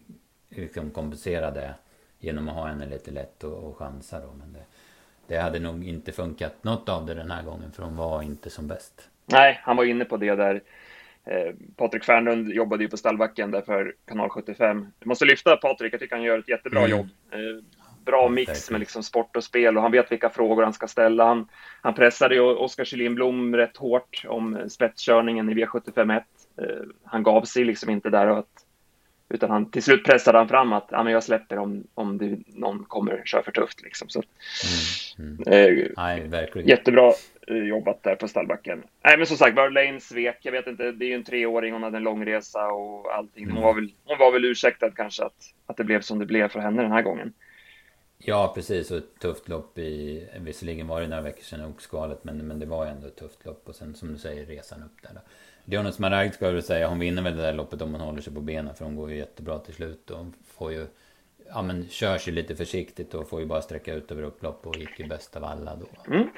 liksom 0.50 0.92
kompensera 0.92 1.52
det 1.52 1.74
genom 2.20 2.50
att 2.50 2.56
ha 2.56 2.68
henne 2.68 2.86
lite 2.86 3.12
lätt 3.12 3.44
och, 3.44 3.64
och 3.64 3.78
chansa 3.78 4.20
då. 4.20 4.34
Men 4.40 4.54
det, 4.54 4.64
det 5.28 5.38
hade 5.38 5.60
nog 5.60 5.88
inte 5.88 6.12
funkat 6.12 6.64
något 6.64 6.90
av 6.90 7.06
det 7.06 7.14
den 7.14 7.32
här 7.32 7.44
gången 7.44 7.72
för 7.72 7.82
de 7.82 7.96
var 7.96 8.22
inte 8.22 8.50
som 8.50 8.68
bäst. 8.68 9.10
Nej, 9.26 9.60
han 9.64 9.78
var 9.78 9.84
inne 9.84 10.06
på 10.06 10.18
det 10.18 10.36
där. 10.36 10.62
Eh, 11.26 11.54
Patrik 11.76 12.04
Fernlund 12.04 12.50
jobbade 12.50 12.84
ju 12.84 12.90
på 12.90 12.98
stallbacken 12.98 13.52
där 13.52 13.62
för 13.62 13.96
kanal 14.08 14.30
75. 14.30 14.88
Jag 15.00 15.08
måste 15.08 15.26
lyfta 15.26 15.58
Patrik, 15.58 15.94
jag 15.94 16.00
tycker 16.00 16.16
han 16.16 16.26
gör 16.26 16.40
ett 16.40 16.50
jättebra 16.50 16.80
mm. 16.80 16.92
jobb. 16.92 17.10
Eh, 17.32 17.64
bra 18.10 18.30
mix 18.30 18.72
med 18.72 18.80
liksom 18.80 19.04
sport 19.04 19.36
och 19.36 19.44
spel 19.44 19.78
och 19.78 19.84
han 19.84 19.92
vet 19.92 20.12
vilka 20.12 20.30
frågor 20.30 20.64
han 20.64 20.74
ska 20.74 20.88
ställa. 20.88 21.26
Han, 21.26 21.48
han 21.82 21.94
pressade 21.94 22.36
ju 22.36 22.42
Oskar 22.42 22.84
Kjellin 22.84 23.16
Blom 23.16 23.56
rätt 23.56 23.78
hårt 23.78 24.24
om 24.28 24.70
spetskörningen 24.70 25.50
i 25.50 25.54
V751. 25.54 26.22
Eh, 26.62 26.66
han 27.04 27.24
gav 27.24 27.44
sig 27.44 27.64
liksom 27.64 27.90
inte 27.90 28.10
där 28.10 28.28
och 28.28 28.38
att 28.38 28.66
utan 29.30 29.50
han, 29.50 29.72
till 29.72 29.84
slut 29.84 30.04
pressade 30.04 30.38
han 30.38 30.48
fram 30.48 30.74
att 30.74 30.88
ja, 30.92 31.04
men 31.04 31.14
jag 31.14 31.24
släpper 31.24 31.58
om, 31.58 31.84
om 31.94 32.18
det, 32.18 32.38
någon 32.48 32.84
kommer 32.84 33.22
köra 33.26 33.44
för 33.44 33.52
tufft. 33.52 33.82
Liksom. 33.82 34.10
Så, 34.10 34.24
mm, 35.20 35.38
mm. 35.48 35.78
Eh, 35.78 35.88
Nej, 35.98 36.28
verkligen. 36.28 36.68
Jättebra 36.68 37.14
eh, 37.48 37.58
jobbat 37.58 38.04
där 38.04 38.16
på 38.16 38.28
stallbacken. 38.28 38.84
Nej, 39.04 39.18
men 39.18 39.28
som 39.28 39.38
sagt, 39.38 39.56
Lane 39.56 40.00
svek. 40.00 40.38
Jag 40.42 40.52
vet 40.52 40.68
inte, 40.68 40.92
det 40.92 41.06
är 41.06 41.10
ju 41.10 41.16
en 41.16 41.24
treåring, 41.24 41.74
hon 41.74 41.84
hade 41.84 41.98
en 41.98 42.04
lång 42.04 42.26
resa 42.26 42.68
och 42.68 43.16
allting. 43.16 43.44
Mm. 43.44 43.56
Hon, 43.56 43.64
var 43.64 43.74
väl, 43.74 43.92
hon 44.06 44.18
var 44.18 44.32
väl 44.32 44.46
ursäktad 44.46 44.92
kanske 44.92 45.24
att, 45.24 45.54
att 45.66 45.78
det 45.78 45.84
blev 45.84 46.02
som 46.02 46.20
det 46.20 46.26
blev 46.26 46.50
för 46.50 46.60
henne 46.60 46.82
den 46.82 46.92
här 46.92 47.02
gången. 47.02 47.34
Ja, 48.24 48.52
precis. 48.56 48.92
Och 48.92 48.98
ett 48.98 49.20
tufft 49.20 49.50
lopp 49.50 49.78
i... 49.78 50.28
Visserligen 50.40 50.88
var 50.88 51.02
det 51.02 51.08
några 51.08 51.22
veckor 51.22 51.44
sedan 51.44 51.66
Oxskalet, 51.66 52.24
men, 52.24 52.38
men 52.38 52.60
det 52.60 52.66
var 52.66 52.86
ändå 52.86 53.08
ett 53.08 53.16
tufft 53.16 53.46
lopp. 53.46 53.70
Och 53.70 53.76
sen 53.76 53.96
som 53.96 54.14
du 54.14 54.20
säger, 54.20 54.46
resan 54.46 54.84
upp 54.84 55.02
där. 55.02 55.12
Då. 55.14 55.22
Jonas 55.76 55.96
Smaragd 55.96 56.34
ska 56.34 56.46
jag 56.46 56.54
väl 56.54 56.64
säga, 56.64 56.88
hon 56.88 57.00
vinner 57.00 57.22
väl 57.22 57.36
det 57.36 57.42
där 57.42 57.54
loppet 57.54 57.82
om 57.82 57.92
hon 57.94 58.02
håller 58.02 58.22
sig 58.22 58.34
på 58.34 58.42
benen. 58.42 58.76
För 58.76 58.86
hon 58.86 58.96
går 58.96 59.12
ju 59.12 59.18
jättebra 59.18 59.60
till 59.60 59.74
slut. 59.74 60.12
Och 60.12 60.26
får 60.48 60.72
ju, 60.72 60.88
ja 61.48 61.62
men 61.62 61.88
körs 61.90 62.28
ju 62.28 62.32
lite 62.32 62.56
försiktigt 62.56 63.14
och 63.14 63.30
får 63.30 63.40
ju 63.40 63.46
bara 63.46 63.62
sträcka 63.62 63.94
ut 63.94 64.12
över 64.12 64.24
upplopp 64.24 64.68
och 64.68 64.78
gick 64.78 65.00
ju 65.00 65.08
bäst 65.08 65.36
av 65.36 65.44
alla 65.44 65.76
då. 65.76 66.14
Mm. 66.14 66.30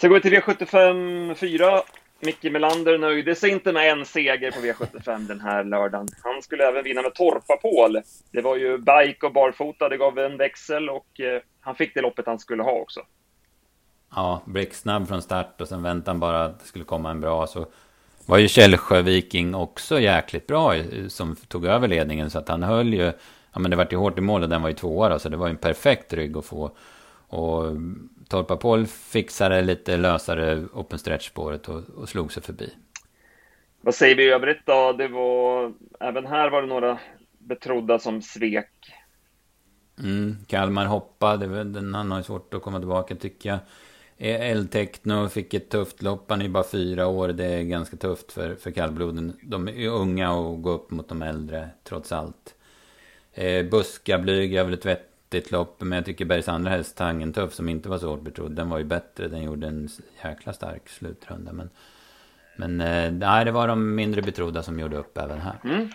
Så 0.00 0.08
går 0.08 0.14
vi 0.14 0.20
till 0.20 0.34
V75 0.34 1.34
4. 1.34 1.82
Micke 2.20 2.44
Melander 2.52 2.98
nöjde 2.98 3.34
sig 3.34 3.50
inte 3.50 3.72
med 3.72 3.90
en 3.90 4.04
seger 4.04 4.50
på 4.50 4.58
V75 4.58 5.18
den 5.18 5.40
här 5.40 5.64
lördagen. 5.64 6.08
Han 6.22 6.42
skulle 6.42 6.68
även 6.68 6.84
vinna 6.84 7.02
med 7.02 7.14
Torpapål. 7.14 8.00
Det 8.32 8.40
var 8.40 8.56
ju 8.56 8.78
bike 8.78 9.26
och 9.26 9.32
barfota, 9.32 9.88
det 9.88 9.96
gav 9.96 10.18
en 10.18 10.36
växel 10.36 10.88
och 10.90 11.20
eh, 11.20 11.42
han 11.60 11.74
fick 11.74 11.94
det 11.94 12.00
loppet 12.00 12.26
han 12.26 12.38
skulle 12.38 12.62
ha 12.62 12.72
också. 12.72 13.00
Ja, 14.14 14.42
blixtsnabb 14.44 15.08
från 15.08 15.22
start 15.22 15.60
och 15.60 15.68
sen 15.68 15.82
väntade 15.82 16.10
han 16.10 16.20
bara 16.20 16.44
att 16.44 16.60
det 16.60 16.66
skulle 16.66 16.84
komma 16.84 17.10
en 17.10 17.20
bra. 17.20 17.46
Så 17.46 17.66
var 18.26 18.38
ju 18.38 18.48
Källsjö 18.48 19.02
Viking 19.02 19.54
också 19.54 20.00
jäkligt 20.00 20.46
bra 20.46 20.74
som 21.08 21.36
tog 21.36 21.66
över 21.66 21.88
ledningen. 21.88 22.30
Så 22.30 22.38
att 22.38 22.48
han 22.48 22.62
höll 22.62 22.94
ju, 22.94 23.12
ja 23.52 23.58
men 23.58 23.70
det 23.70 23.76
vart 23.76 23.92
ju 23.92 23.96
hårt 23.96 24.18
i 24.18 24.20
mål 24.20 24.42
och 24.42 24.48
den 24.48 24.62
var 24.62 24.68
ju 24.68 24.74
tvåa 24.74 25.18
så 25.18 25.28
det 25.28 25.36
var 25.36 25.46
ju 25.46 25.50
en 25.50 25.56
perfekt 25.56 26.12
rygg 26.12 26.36
att 26.36 26.44
få. 26.44 26.70
Och 27.28 27.64
Torpa 28.28 28.56
Paul 28.56 28.86
fixade 28.86 29.62
lite 29.62 29.96
lösare 29.96 30.66
open 30.72 30.98
stretch-spåret 30.98 31.68
och, 31.68 31.82
och 31.96 32.08
slog 32.08 32.32
sig 32.32 32.42
förbi. 32.42 32.72
Vad 33.80 33.94
säger 33.94 34.16
vi 34.16 34.24
i 34.24 34.30
övrigt 34.30 34.66
då? 34.66 34.92
Det 34.92 35.08
var, 35.08 35.72
även 36.00 36.26
här 36.26 36.50
var 36.50 36.62
det 36.62 36.68
några 36.68 36.98
betrodda 37.38 37.98
som 37.98 38.22
svek. 38.22 38.70
Mm, 39.98 40.36
Kalmar 40.46 40.86
hoppade, 40.86 41.64
den, 41.64 41.94
han 41.94 42.10
har 42.10 42.22
svårt 42.22 42.54
att 42.54 42.62
komma 42.62 42.78
tillbaka 42.78 43.14
tycker 43.14 43.48
jag. 43.50 43.58
El-Techno 44.20 45.28
fick 45.28 45.54
ett 45.54 45.70
tufft 45.70 46.02
lopp. 46.02 46.30
Han 46.30 46.42
är 46.42 46.48
bara 46.48 46.64
fyra 46.64 47.06
år. 47.06 47.28
Det 47.28 47.44
är 47.44 47.62
ganska 47.62 47.96
tufft 47.96 48.32
för, 48.32 48.54
för 48.54 48.70
kallbloden. 48.70 49.36
De 49.42 49.68
är 49.68 49.88
unga 49.88 50.32
och 50.32 50.62
går 50.62 50.74
upp 50.74 50.90
mot 50.90 51.08
de 51.08 51.22
äldre, 51.22 51.68
trots 51.84 52.12
allt. 52.12 52.54
Eh, 53.32 53.66
Buskablyg 53.66 54.54
är 54.54 54.64
väl 54.64 54.74
ett 54.74 54.86
vettigt 55.28 55.50
lopp. 55.50 55.80
Men 55.80 55.96
jag 55.96 56.04
tycker 56.04 56.24
Bergs 56.24 56.48
andra 56.48 56.70
häst, 56.70 56.96
Tangen 56.96 57.32
Tuff, 57.32 57.52
som 57.52 57.68
inte 57.68 57.88
var 57.88 57.98
så 57.98 58.08
hårt 58.08 58.22
betrodd. 58.22 58.52
Den 58.52 58.70
var 58.70 58.78
ju 58.78 58.84
bättre. 58.84 59.28
Den 59.28 59.42
gjorde 59.42 59.66
en 59.66 59.88
jäkla 60.24 60.52
stark 60.52 60.88
slutrunda. 60.88 61.52
Men, 61.52 61.70
men 62.56 62.80
eh, 62.80 63.12
nej, 63.12 63.44
det 63.44 63.50
var 63.50 63.68
de 63.68 63.94
mindre 63.94 64.22
betrodda 64.22 64.62
som 64.62 64.78
gjorde 64.78 64.96
upp 64.96 65.18
även 65.18 65.40
här. 65.40 65.56
Mm. 65.64 65.88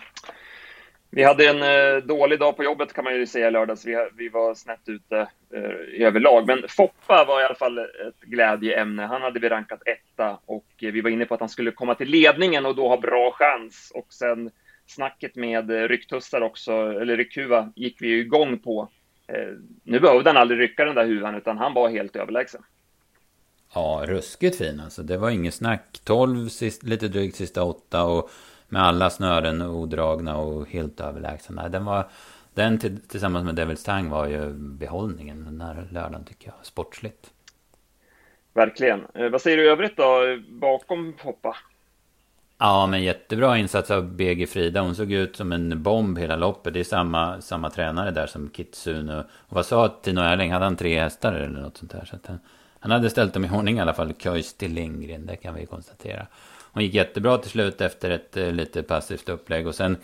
Vi 1.10 1.22
hade 1.22 1.48
en 1.48 1.62
eh, 1.62 2.02
dålig 2.02 2.38
dag 2.38 2.56
på 2.56 2.64
jobbet 2.64 2.92
kan 2.92 3.04
man 3.04 3.14
ju 3.14 3.26
säga 3.26 3.50
lördags. 3.50 3.86
Vi, 3.86 4.08
vi 4.16 4.28
var 4.28 4.54
snett 4.54 4.88
ute 4.88 5.28
eh, 5.54 6.00
i 6.00 6.04
överlag. 6.04 6.46
Men 6.46 6.68
Foppa 6.68 7.24
var 7.24 7.40
i 7.40 7.44
alla 7.44 7.54
fall 7.54 7.78
ett 7.78 8.20
glädjeämne. 8.20 9.02
Han 9.02 9.22
hade 9.22 9.40
vi 9.40 9.48
rankat 9.48 9.82
etta 9.86 10.38
och 10.46 10.66
eh, 10.82 10.92
vi 10.92 11.00
var 11.00 11.10
inne 11.10 11.24
på 11.24 11.34
att 11.34 11.40
han 11.40 11.48
skulle 11.48 11.70
komma 11.70 11.94
till 11.94 12.08
ledningen 12.08 12.66
och 12.66 12.76
då 12.76 12.88
ha 12.88 12.96
bra 12.96 13.30
chans. 13.32 13.92
Och 13.94 14.12
sen 14.12 14.50
snacket 14.86 15.36
med 15.36 15.70
eh, 15.70 15.88
rycktussar 15.88 16.40
också, 16.40 16.72
eller 16.72 17.16
ryckhuva, 17.16 17.72
gick 17.76 18.02
vi 18.02 18.18
igång 18.18 18.58
på. 18.58 18.88
Eh, 19.26 19.54
nu 19.82 20.00
behövde 20.00 20.30
han 20.30 20.36
aldrig 20.36 20.60
rycka 20.60 20.84
den 20.84 20.94
där 20.94 21.06
huvan, 21.06 21.34
utan 21.34 21.58
han 21.58 21.74
var 21.74 21.88
helt 21.88 22.16
överlägsen. 22.16 22.62
Ja, 23.74 24.02
ruskigt 24.06 24.58
fin 24.58 24.80
alltså. 24.80 25.02
Det 25.02 25.16
var 25.16 25.30
inget 25.30 25.54
snack. 25.54 26.00
12, 26.04 26.48
sist, 26.48 26.82
lite 26.82 27.08
drygt 27.08 27.36
sista 27.36 27.62
åtta 27.62 28.04
och 28.04 28.30
med 28.68 28.82
alla 28.82 29.10
snören 29.10 29.62
odragna 29.62 30.36
och 30.36 30.68
helt 30.68 31.00
överlägsna. 31.00 31.68
Den 31.68 31.84
var... 31.84 32.08
Den 32.54 32.78
tillsammans 33.08 33.44
med 33.44 33.54
Devils 33.54 33.84
Tang 33.84 34.10
var 34.10 34.26
ju 34.26 34.52
behållningen 34.52 35.44
den 35.44 35.60
här 35.60 35.88
lördagen 35.90 36.24
tycker 36.24 36.48
jag. 36.48 36.66
Sportsligt. 36.66 37.30
Verkligen. 38.52 39.06
Eh, 39.14 39.28
vad 39.28 39.40
säger 39.40 39.56
du 39.56 39.64
i 39.64 39.68
övrigt 39.68 39.96
då, 39.96 40.38
bakom 40.48 41.14
Hoppa? 41.20 41.56
Ja, 42.58 42.86
men 42.86 43.02
jättebra 43.02 43.58
insats 43.58 43.90
av 43.90 44.12
BG 44.12 44.46
Frida. 44.46 44.80
Hon 44.80 44.94
såg 44.94 45.12
ut 45.12 45.36
som 45.36 45.52
en 45.52 45.82
bomb 45.82 46.18
hela 46.18 46.36
loppet. 46.36 46.74
Det 46.74 46.80
är 46.80 46.84
samma, 46.84 47.40
samma 47.40 47.70
tränare 47.70 48.10
där 48.10 48.26
som 48.26 48.50
Kitsune. 48.50 49.18
Och 49.18 49.24
vad 49.48 49.66
sa 49.66 49.88
Tino 49.88 50.20
Erling? 50.20 50.52
Hade 50.52 50.64
han 50.64 50.76
tre 50.76 51.00
hästar 51.00 51.32
eller 51.32 51.60
något 51.60 51.76
sånt 51.76 51.92
där? 51.92 52.04
Så 52.04 52.16
att, 52.16 52.28
han 52.78 52.90
hade 52.90 53.10
ställt 53.10 53.34
dem 53.34 53.44
i 53.44 53.50
ordning 53.50 53.76
i 53.76 53.80
alla 53.80 53.94
fall. 53.94 54.14
Köjs 54.18 54.54
till 54.54 54.72
Lindgren, 54.72 55.26
det 55.26 55.36
kan 55.36 55.54
vi 55.54 55.66
konstatera. 55.66 56.26
Hon 56.72 56.82
gick 56.82 56.94
jättebra 56.94 57.38
till 57.38 57.50
slut 57.50 57.80
efter 57.80 58.10
ett 58.10 58.36
eh, 58.36 58.52
lite 58.52 58.82
passivt 58.82 59.28
upplägg. 59.28 59.66
Och 59.66 59.74
sen 59.74 59.96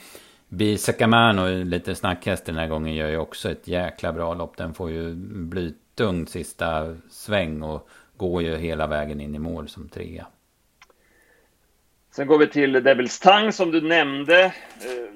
Bi 0.49 0.79
Sakamano, 0.79 1.65
lite 1.65 1.95
snackhäst 1.95 2.45
den 2.45 2.57
här 2.57 2.67
gången, 2.67 2.95
gör 2.95 3.09
ju 3.09 3.17
också 3.17 3.51
ett 3.51 3.69
jäkla 3.69 4.13
bra 4.13 4.35
lopp. 4.35 4.57
Den 4.57 4.75
får 4.75 4.91
ju 4.91 5.15
blytung 5.15 6.27
sista 6.27 6.97
sväng 7.11 7.63
och 7.63 7.89
går 8.17 8.43
ju 8.43 8.57
hela 8.57 8.87
vägen 8.87 9.21
in 9.21 9.35
i 9.35 9.39
mål 9.39 9.69
som 9.69 9.89
trea. 9.89 10.27
Sen 12.11 12.27
går 12.27 12.39
vi 12.39 12.47
till 12.47 12.73
Devils 12.73 13.19
Tang 13.19 13.53
som 13.53 13.71
du 13.71 13.81
nämnde. 13.81 14.45
Eh, 14.45 15.11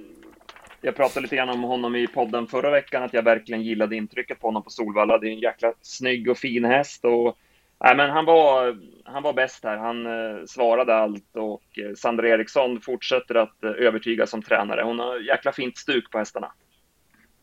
jag 0.80 0.96
pratade 0.96 1.20
lite 1.20 1.36
grann 1.36 1.48
om 1.48 1.62
honom 1.62 1.96
i 1.96 2.06
podden 2.06 2.46
förra 2.46 2.70
veckan, 2.70 3.02
att 3.02 3.12
jag 3.12 3.22
verkligen 3.22 3.62
gillade 3.62 3.96
intrycket 3.96 4.40
på 4.40 4.46
honom 4.46 4.62
på 4.62 4.70
Solvalla. 4.70 5.18
Det 5.18 5.28
är 5.28 5.32
en 5.32 5.38
jäkla 5.38 5.72
snygg 5.82 6.30
och 6.30 6.38
fin 6.38 6.64
häst 6.64 7.04
och 7.04 7.38
nej, 7.84 7.96
men 7.96 8.10
han 8.10 8.24
var, 8.24 8.78
han 9.04 9.22
var 9.22 9.32
bäst 9.32 9.64
här. 9.64 9.76
Han 9.76 10.06
eh, 10.06 10.44
svarade 10.46 10.94
allt 10.94 11.36
och 11.36 11.78
eh, 11.78 11.94
Sandra 11.96 12.28
Eriksson 12.28 12.80
fortsätter 12.80 13.34
att 13.34 13.64
eh, 13.64 13.70
övertyga 13.70 14.26
som 14.26 14.42
tränare. 14.42 14.82
Hon 14.82 14.98
har 14.98 15.18
jäkla 15.18 15.52
fint 15.52 15.76
stuk 15.76 16.10
på 16.10 16.18
hästarna. 16.18 16.52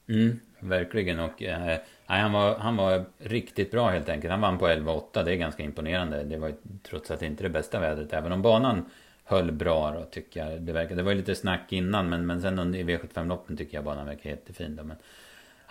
Mm, 0.09 0.39
verkligen 0.59 1.19
och 1.19 1.43
eh, 1.43 1.77
han, 2.05 2.31
var, 2.31 2.57
han 2.57 2.77
var 2.77 3.05
riktigt 3.17 3.71
bra 3.71 3.89
helt 3.89 4.09
enkelt. 4.09 4.31
Han 4.31 4.41
vann 4.41 4.57
på 4.57 4.67
11-8, 4.67 5.23
det 5.23 5.31
är 5.31 5.35
ganska 5.35 5.63
imponerande. 5.63 6.23
Det 6.23 6.37
var 6.37 6.53
trots 6.83 7.11
allt 7.11 7.21
inte 7.21 7.43
det 7.43 7.49
bästa 7.49 7.79
vädret, 7.79 8.13
även 8.13 8.31
om 8.31 8.41
banan 8.41 8.85
höll 9.31 9.51
bra 9.51 9.91
då 9.91 10.05
tycker 10.05 10.45
jag. 10.45 10.61
Det, 10.61 10.73
verkar, 10.73 10.95
det 10.95 11.03
var 11.03 11.11
ju 11.11 11.17
lite 11.17 11.35
snack 11.35 11.73
innan 11.73 12.09
men, 12.09 12.25
men 12.25 12.41
sen 12.41 12.75
i 12.75 12.83
V75-loppen 12.83 13.57
tycker 13.57 13.77
jag 13.77 13.83
banan 13.83 14.05
verkar 14.05 14.29
jättefin 14.29 14.75
då. 14.75 14.83
Men, 14.83 14.97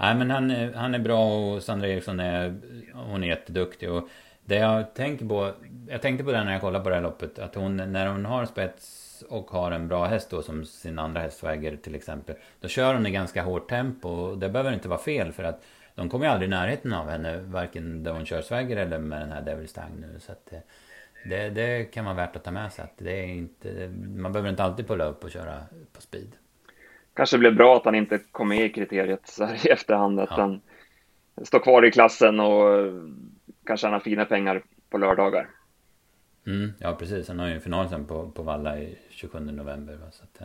nej 0.01 0.15
men 0.15 0.31
han, 0.31 0.75
han 0.75 0.95
är 0.95 0.99
bra 0.99 1.35
och 1.35 1.63
Sandra 1.63 1.89
Eriksson 1.89 2.21
är, 2.21 2.55
hon 2.95 3.25
är 3.25 3.29
jätteduktig. 3.29 3.91
Och 3.91 4.09
det 4.45 4.57
jag 4.57 4.95
tänker 4.95 5.27
på, 5.27 5.53
jag 5.89 6.03
tänkte 6.03 6.25
på 6.25 6.33
det 6.33 6.45
när 6.45 6.53
jag 6.53 6.61
kollade 6.61 6.85
på 6.85 6.91
det 6.91 6.97
här 6.97 7.03
loppet, 7.03 7.39
att 7.39 7.55
hon 7.55 7.77
när 7.77 8.07
hon 8.07 8.25
har 8.25 8.47
spets 8.47 9.25
och 9.29 9.51
har 9.51 9.71
en 9.71 9.89
bra 9.89 10.05
häst 10.05 10.31
då 10.31 10.43
som 10.43 10.65
sin 10.65 10.99
andra 10.99 11.21
häst 11.21 11.39
Swagger 11.39 11.77
till 11.77 11.95
exempel. 11.95 12.37
Då 12.61 12.69
kör 12.69 12.95
hon 12.95 13.07
i 13.07 13.11
ganska 13.11 13.43
hårt 13.43 13.69
tempo 13.69 14.09
och 14.09 14.39
det 14.39 14.49
behöver 14.49 14.73
inte 14.73 14.89
vara 14.89 15.01
fel 15.01 15.33
för 15.33 15.45
att 15.45 15.63
de 15.95 16.09
kommer 16.09 16.27
ju 16.27 16.33
aldrig 16.33 16.49
i 16.49 16.51
närheten 16.51 16.93
av 16.93 17.09
henne, 17.09 17.37
varken 17.41 18.05
där 18.05 18.13
hon 18.13 18.27
kör 18.27 18.43
Swagger 18.43 18.77
eller 18.77 18.99
med 18.99 19.21
den 19.21 19.33
här 19.33 19.43
Devil's 19.43 19.75
Tang 19.75 20.01
nu. 20.01 20.21
Så 20.21 20.33
att, 20.33 20.53
eh, 20.53 20.59
det, 21.25 21.51
det 21.51 21.85
kan 21.85 22.05
vara 22.05 22.15
värt 22.15 22.37
att 22.37 22.45
ta 22.45 22.51
med 22.51 22.73
sig. 22.73 22.85
Att 22.85 22.99
det 22.99 23.13
är 23.13 23.27
inte, 23.27 23.93
man 24.17 24.33
behöver 24.33 24.51
inte 24.51 24.63
alltid 24.63 24.87
pulla 24.87 25.05
upp 25.05 25.25
och 25.25 25.31
köra 25.31 25.63
på 25.93 26.01
speed. 26.01 26.37
Kanske 27.15 27.39
blev 27.39 27.57
bra 27.57 27.77
att 27.77 27.85
han 27.85 27.95
inte 27.95 28.19
kom 28.33 28.49
med 28.49 28.65
i 28.65 28.73
kriteriet 28.73 29.29
så 29.29 29.45
här 29.45 29.67
i 29.67 29.71
efterhand. 29.71 30.21
Att 30.21 30.31
ja. 30.31 30.37
han 30.37 30.61
står 31.45 31.59
kvar 31.59 31.85
i 31.87 31.91
klassen 31.91 32.41
och 32.41 32.93
kanske 33.65 33.87
tjänar 33.87 34.01
fina 34.01 34.25
pengar 34.25 34.63
på 34.91 34.99
lördagar. 34.99 35.49
Mm, 36.47 36.73
ja, 36.79 36.95
precis. 36.95 37.29
Han 37.29 37.39
har 37.39 37.49
ju 37.49 37.55
en 37.55 37.61
final 37.61 37.89
sen 37.89 38.07
på, 38.07 38.31
på 38.31 38.43
Valla 38.43 38.79
i 38.79 38.99
27 39.11 39.41
november. 39.41 39.95
Va? 39.95 40.07
Så 40.11 40.25
att, 40.25 40.41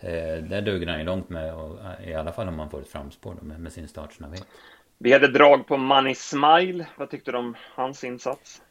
eh, 0.00 0.44
där 0.48 0.62
duger 0.62 0.86
han 0.86 0.98
ju 0.98 1.04
långt 1.04 1.28
med, 1.28 1.54
och, 1.54 1.78
i 2.04 2.14
alla 2.14 2.32
fall 2.32 2.48
om 2.48 2.56
man 2.56 2.70
får 2.70 2.80
ett 2.80 2.88
framspår 2.88 3.34
då, 3.40 3.46
med, 3.46 3.60
med 3.60 3.72
sin 3.72 3.88
startsnabbhet. 3.88 4.46
Vi 4.98 5.12
hade 5.12 5.28
drag 5.28 5.66
på 5.66 5.76
Money 5.76 6.14
Smile. 6.14 6.86
Vad 6.96 7.10
tyckte 7.10 7.32
du 7.32 7.38
om 7.38 7.54
hans 7.74 8.04
insats? 8.04 8.62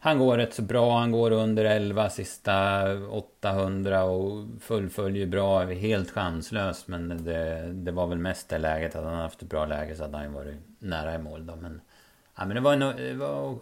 Han 0.00 0.18
går 0.18 0.36
rätt 0.36 0.54
så 0.54 0.62
bra. 0.62 0.98
Han 0.98 1.12
går 1.12 1.30
under 1.30 1.64
11 1.64 2.10
sista 2.10 2.84
800 3.08 4.04
och 4.04 4.46
fullföljer 4.60 5.26
bra. 5.26 5.64
Helt 5.64 6.10
chanslös. 6.10 6.88
Men 6.88 7.24
det, 7.24 7.72
det 7.72 7.92
var 7.92 8.06
väl 8.06 8.18
mest 8.18 8.48
det 8.48 8.58
läget. 8.58 8.96
Att 8.96 9.04
han 9.04 9.14
haft 9.14 9.42
ett 9.42 9.48
bra 9.48 9.66
läge 9.66 9.96
så 9.96 10.02
hade 10.02 10.18
han 10.18 10.32
varit 10.32 10.56
nära 10.78 11.14
i 11.14 11.18
mål 11.18 11.46
då. 11.46 11.56
Men, 11.56 11.80
ja, 12.36 12.44
men 12.44 12.54
det, 12.54 12.60
var 12.60 12.72
en, 12.72 12.80
det 12.80 13.14
var 13.14 13.58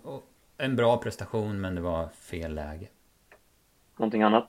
en 0.59 0.77
bra 0.77 0.97
prestation 0.97 1.61
men 1.61 1.75
det 1.75 1.81
var 1.81 2.09
fel 2.09 2.55
läge. 2.55 2.89
Någonting 3.97 4.23
annat? 4.23 4.49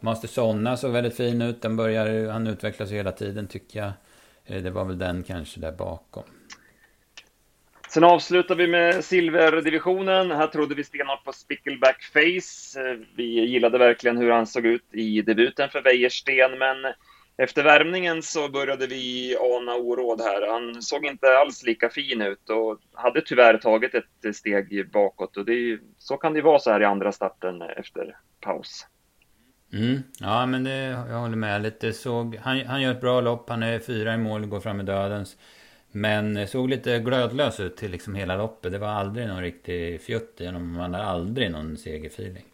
Master 0.00 0.28
Sonna 0.28 0.76
såg 0.76 0.92
väldigt 0.92 1.16
fin 1.16 1.42
ut. 1.42 1.62
Den 1.62 1.76
börjar, 1.76 2.30
han 2.30 2.46
utvecklas 2.46 2.90
hela 2.90 3.12
tiden 3.12 3.46
tycker 3.46 3.78
jag. 3.80 3.92
Eh, 4.44 4.62
det 4.62 4.70
var 4.70 4.84
väl 4.84 4.98
den 4.98 5.22
kanske 5.22 5.60
där 5.60 5.72
bakom. 5.72 6.24
Sen 7.94 8.04
avslutar 8.04 8.54
vi 8.54 8.66
med 8.66 9.04
silverdivisionen. 9.04 10.30
Här 10.30 10.46
trodde 10.46 10.74
vi 10.74 10.84
stenhårt 10.84 11.24
på 11.24 11.32
Spickleback 11.32 12.02
Face. 12.02 12.80
Vi 13.16 13.24
gillade 13.24 13.78
verkligen 13.78 14.16
hur 14.16 14.30
han 14.30 14.46
såg 14.46 14.66
ut 14.66 14.84
i 14.92 15.22
debuten 15.22 15.68
för 15.70 15.82
Wäjersten, 15.82 16.58
men 16.58 16.76
efter 17.36 17.62
värmningen 17.62 18.22
så 18.22 18.48
började 18.48 18.86
vi 18.86 19.36
ana 19.40 19.74
oråd 19.74 20.20
här. 20.20 20.52
Han 20.52 20.82
såg 20.82 21.06
inte 21.06 21.38
alls 21.38 21.62
lika 21.62 21.88
fin 21.88 22.22
ut 22.22 22.50
och 22.50 22.78
hade 22.94 23.20
tyvärr 23.20 23.58
tagit 23.58 23.94
ett 23.94 24.36
steg 24.36 24.90
bakåt. 24.90 25.36
Och 25.36 25.44
det, 25.44 25.78
så 25.98 26.16
kan 26.16 26.34
det 26.34 26.42
vara 26.42 26.58
så 26.58 26.70
här 26.70 26.80
i 26.80 26.84
andra 26.84 27.12
starten 27.12 27.62
efter 27.62 28.16
paus. 28.40 28.86
Mm. 29.72 30.02
Ja, 30.20 30.46
men 30.46 30.64
det, 30.64 30.84
jag 31.10 31.18
håller 31.18 31.36
med 31.36 31.62
lite. 31.62 31.92
Såg, 31.92 32.36
han, 32.36 32.66
han 32.66 32.82
gör 32.82 32.92
ett 32.92 33.00
bra 33.00 33.20
lopp. 33.20 33.50
Han 33.50 33.62
är 33.62 33.78
fyra 33.78 34.14
i 34.14 34.18
mål, 34.18 34.46
går 34.46 34.60
fram 34.60 34.80
i 34.80 34.84
dödens. 34.84 35.36
Men 35.96 36.48
såg 36.48 36.68
lite 36.68 36.98
glödlös 36.98 37.60
ut 37.60 37.76
till 37.76 37.90
liksom 37.90 38.14
hela 38.14 38.36
loppet. 38.36 38.72
Det 38.72 38.78
var 38.78 38.88
aldrig 38.88 39.28
någon 39.28 39.42
riktig 39.42 40.00
fjutt 40.00 40.40
i 40.40 40.46
honom. 40.46 40.72
Man 40.72 40.94
hade 40.94 41.04
aldrig 41.04 41.50
någon 41.50 41.76
segerfeeling. 41.76 42.44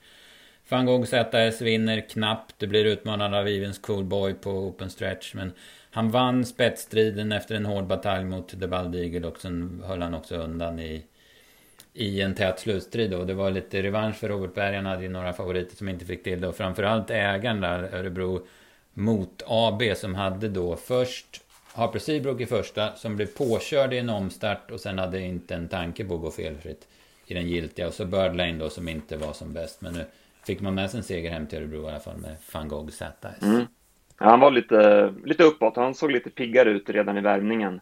Van 0.68 0.86
Gogh 0.86 1.04
ZS 1.04 1.60
vinner 1.60 2.08
knappt. 2.08 2.54
Det 2.58 2.66
blir 2.66 2.84
utmanad 2.84 3.34
av 3.34 3.48
Evens 3.48 3.78
Coolboy 3.78 4.34
på 4.34 4.50
open 4.50 4.90
stretch. 4.90 5.34
Men 5.34 5.52
han 5.90 6.10
vann 6.10 6.44
spetsstriden 6.44 7.32
efter 7.32 7.54
en 7.54 7.66
hård 7.66 7.86
batalj 7.86 8.24
mot 8.24 8.60
The 8.60 8.66
Bald 8.66 8.94
Eagle 8.94 9.26
och 9.26 9.40
sen 9.40 9.82
höll 9.86 10.02
han 10.02 10.14
också 10.14 10.36
undan 10.36 10.78
i, 10.78 11.04
i 11.92 12.20
en 12.20 12.34
tät 12.34 12.60
slutstrid. 12.60 13.14
Och 13.14 13.26
det 13.26 13.34
var 13.34 13.50
lite 13.50 13.82
revansch 13.82 14.16
för 14.16 14.28
Robert 14.28 14.54
Berg. 14.54 14.76
Han 14.76 14.86
hade 14.86 15.02
ju 15.02 15.08
några 15.08 15.32
favoriter 15.32 15.76
som 15.76 15.88
inte 15.88 16.04
fick 16.04 16.24
till 16.24 16.40
det. 16.40 16.48
Och 16.48 16.56
framförallt 16.56 17.10
ägaren 17.10 17.60
där, 17.60 17.94
Örebro 17.94 18.46
mot 18.94 19.42
AB 19.46 19.82
som 19.96 20.14
hade 20.14 20.48
då 20.48 20.76
först 20.76 21.42
Harper 21.80 21.98
Seabrook 21.98 22.40
i 22.40 22.46
första 22.46 22.92
som 22.92 23.16
blev 23.16 23.26
påkörd 23.26 23.92
i 23.92 23.98
en 23.98 24.10
omstart 24.10 24.70
och 24.70 24.80
sen 24.80 24.98
hade 24.98 25.20
inte 25.20 25.54
en 25.54 25.68
tanke 25.68 26.04
på 26.04 26.14
att 26.14 26.20
gå 26.20 26.30
felfritt 26.30 26.88
i 27.26 27.34
den 27.34 27.48
giltiga. 27.48 27.86
Och 27.86 27.94
så 27.94 28.04
Birdlane 28.04 28.58
då 28.58 28.68
som 28.68 28.88
inte 28.88 29.16
var 29.16 29.32
som 29.32 29.52
bäst. 29.52 29.80
Men 29.80 29.92
nu 29.92 30.04
fick 30.46 30.60
man 30.60 30.74
med 30.74 30.90
sig 30.90 30.98
en 30.98 31.04
seger 31.04 31.30
hem 31.30 31.46
till 31.46 31.58
Örebro 31.58 31.84
i 31.84 31.88
alla 31.88 32.00
fall 32.00 32.16
med 32.16 32.36
van 32.52 32.68
Gogh 32.68 32.90
ZS. 32.90 33.42
Mm. 33.42 33.66
Han 34.16 34.40
var 34.40 34.50
lite, 34.50 35.12
lite 35.24 35.44
uppåt. 35.44 35.76
Han 35.76 35.94
såg 35.94 36.10
lite 36.10 36.30
piggare 36.30 36.70
ut 36.70 36.90
redan 36.90 37.18
i 37.18 37.20
värmningen. 37.20 37.80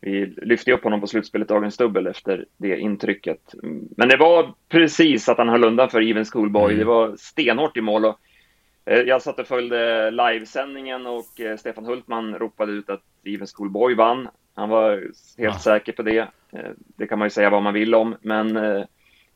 Vi 0.00 0.26
lyfte 0.26 0.72
upp 0.72 0.84
honom 0.84 1.00
på 1.00 1.06
slutspelet 1.06 1.48
Dagens 1.48 1.76
Dubbel 1.76 2.06
efter 2.06 2.46
det 2.56 2.78
intrycket. 2.78 3.54
Men 3.96 4.08
det 4.08 4.16
var 4.16 4.54
precis 4.68 5.28
att 5.28 5.38
han 5.38 5.48
höll 5.48 5.64
undan 5.64 5.90
för 5.90 6.10
Even 6.10 6.24
Schoolboy. 6.24 6.72
Mm. 6.72 6.78
Det 6.78 6.84
var 6.84 7.16
stenhårt 7.16 7.76
i 7.76 7.80
mål. 7.80 8.04
Och 8.04 8.18
jag 8.84 9.22
satt 9.22 9.38
och 9.38 9.46
följde 9.46 10.10
livesändningen 10.10 11.06
och 11.06 11.40
eh, 11.40 11.56
Stefan 11.56 11.84
Hultman 11.84 12.34
ropade 12.38 12.72
ut 12.72 12.90
att 12.90 13.02
Even 13.24 13.46
Schoolboy 13.46 13.94
vann. 13.94 14.28
Han 14.54 14.68
var 14.68 14.90
helt 14.92 15.14
ja. 15.38 15.58
säker 15.58 15.92
på 15.92 16.02
det. 16.02 16.18
Eh, 16.52 16.70
det 16.76 17.06
kan 17.06 17.18
man 17.18 17.26
ju 17.26 17.30
säga 17.30 17.50
vad 17.50 17.62
man 17.62 17.74
vill 17.74 17.94
om, 17.94 18.16
men 18.20 18.54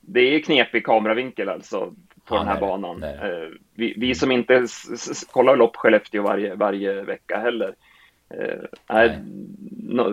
det 0.01 0.21
är 0.21 0.41
knepig 0.41 0.85
kameravinkel 0.85 1.49
alltså 1.49 1.95
på 2.25 2.35
ja, 2.35 2.39
den 2.39 2.49
här 2.49 2.55
det 2.55 2.61
banan. 2.61 3.01
Det 3.01 3.51
vi, 3.75 3.95
vi, 3.97 4.15
som 4.15 4.33
inte 4.33 4.67
kollar 5.31 5.57
lopp 5.57 5.77
Skellefteå 5.77 6.23
varje, 6.23 6.55
varje 6.55 7.03
vecka 7.03 7.39
heller. 7.39 7.75
Nej. 8.89 9.19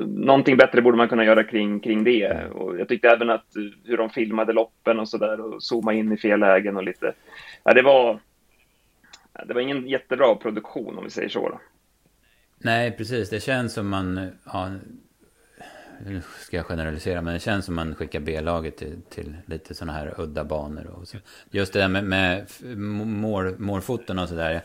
Någonting 0.08 0.58
bättre 0.58 0.82
borde 0.82 0.98
man 0.98 1.08
kunna 1.08 1.26
göra 1.26 1.44
kring, 1.44 1.80
kring 1.80 2.04
det. 2.04 2.46
Och 2.46 2.80
jag 2.80 2.88
tyckte 2.88 3.10
även 3.10 3.30
att 3.30 3.46
hur 3.86 3.98
de 3.98 4.10
filmade 4.10 4.54
loppen 4.54 5.00
och 5.00 5.10
sådär 5.10 5.42
och 5.42 5.64
zooma 5.64 5.94
in 5.94 6.12
i 6.12 6.18
fel 6.18 6.40
lägen 6.40 6.78
och 6.78 6.84
lite. 6.84 7.14
Ja, 7.64 7.74
det 7.74 7.82
var 7.82 8.20
det 9.48 9.54
var 9.54 9.62
ingen 9.62 9.88
jättebra 9.88 10.36
produktion 10.36 10.98
om 10.98 11.04
vi 11.04 11.10
säger 11.10 11.30
så. 11.30 11.50
Då. 11.50 11.60
Nej, 12.58 12.92
precis. 12.92 13.30
Det 13.30 13.40
känns 13.40 13.74
som 13.74 13.90
man... 13.90 14.32
Ja, 14.46 14.72
nu 16.06 16.22
ska 16.40 16.58
jag 16.58 16.66
generalisera, 16.66 17.22
men 17.22 17.34
det 17.34 17.40
känns 17.40 17.66
som 17.66 17.76
man 17.76 17.96
skickar 17.96 18.20
B-laget 18.20 18.78
till, 18.78 19.02
till 19.10 19.38
lite 19.46 19.74
sådana 19.74 19.94
här 19.94 20.14
udda 20.18 20.44
banor. 20.44 20.86
Och 20.88 21.08
så. 21.08 21.18
Just 21.52 21.74
det 21.74 21.80
där 21.80 21.88
med, 21.88 22.04
med 22.04 22.48
mål, 23.08 23.60
målfoton 23.60 24.20
och 24.20 24.30
sådär. 24.30 24.62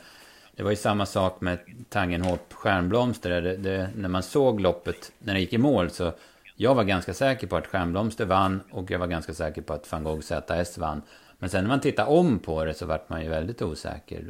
Det 0.56 0.62
var 0.62 0.70
ju 0.70 0.76
samma 0.76 1.06
sak 1.06 1.40
med 1.40 1.58
Tangenhorp 1.88 2.52
Stjärnblomster. 2.52 3.42
Det, 3.42 3.56
det, 3.56 3.90
när 3.96 4.08
man 4.08 4.22
såg 4.22 4.60
loppet, 4.60 5.12
när 5.18 5.34
det 5.34 5.40
gick 5.40 5.52
i 5.52 5.58
mål 5.58 5.90
så... 5.90 6.12
Jag 6.60 6.74
var 6.74 6.84
ganska 6.84 7.14
säker 7.14 7.46
på 7.46 7.56
att 7.56 7.66
Stjärnblomster 7.66 8.24
vann 8.24 8.60
och 8.70 8.90
jag 8.90 8.98
var 8.98 9.06
ganska 9.06 9.34
säker 9.34 9.62
på 9.62 9.72
att 9.72 9.92
van 9.92 10.04
Gogh 10.04 10.20
ZS 10.20 10.78
vann. 10.78 11.02
Men 11.38 11.50
sen 11.50 11.64
när 11.64 11.68
man 11.68 11.80
tittar 11.80 12.06
om 12.06 12.38
på 12.38 12.64
det 12.64 12.74
så 12.74 12.86
vart 12.86 13.08
man 13.08 13.22
ju 13.22 13.28
väldigt 13.28 13.62
osäker. 13.62 14.24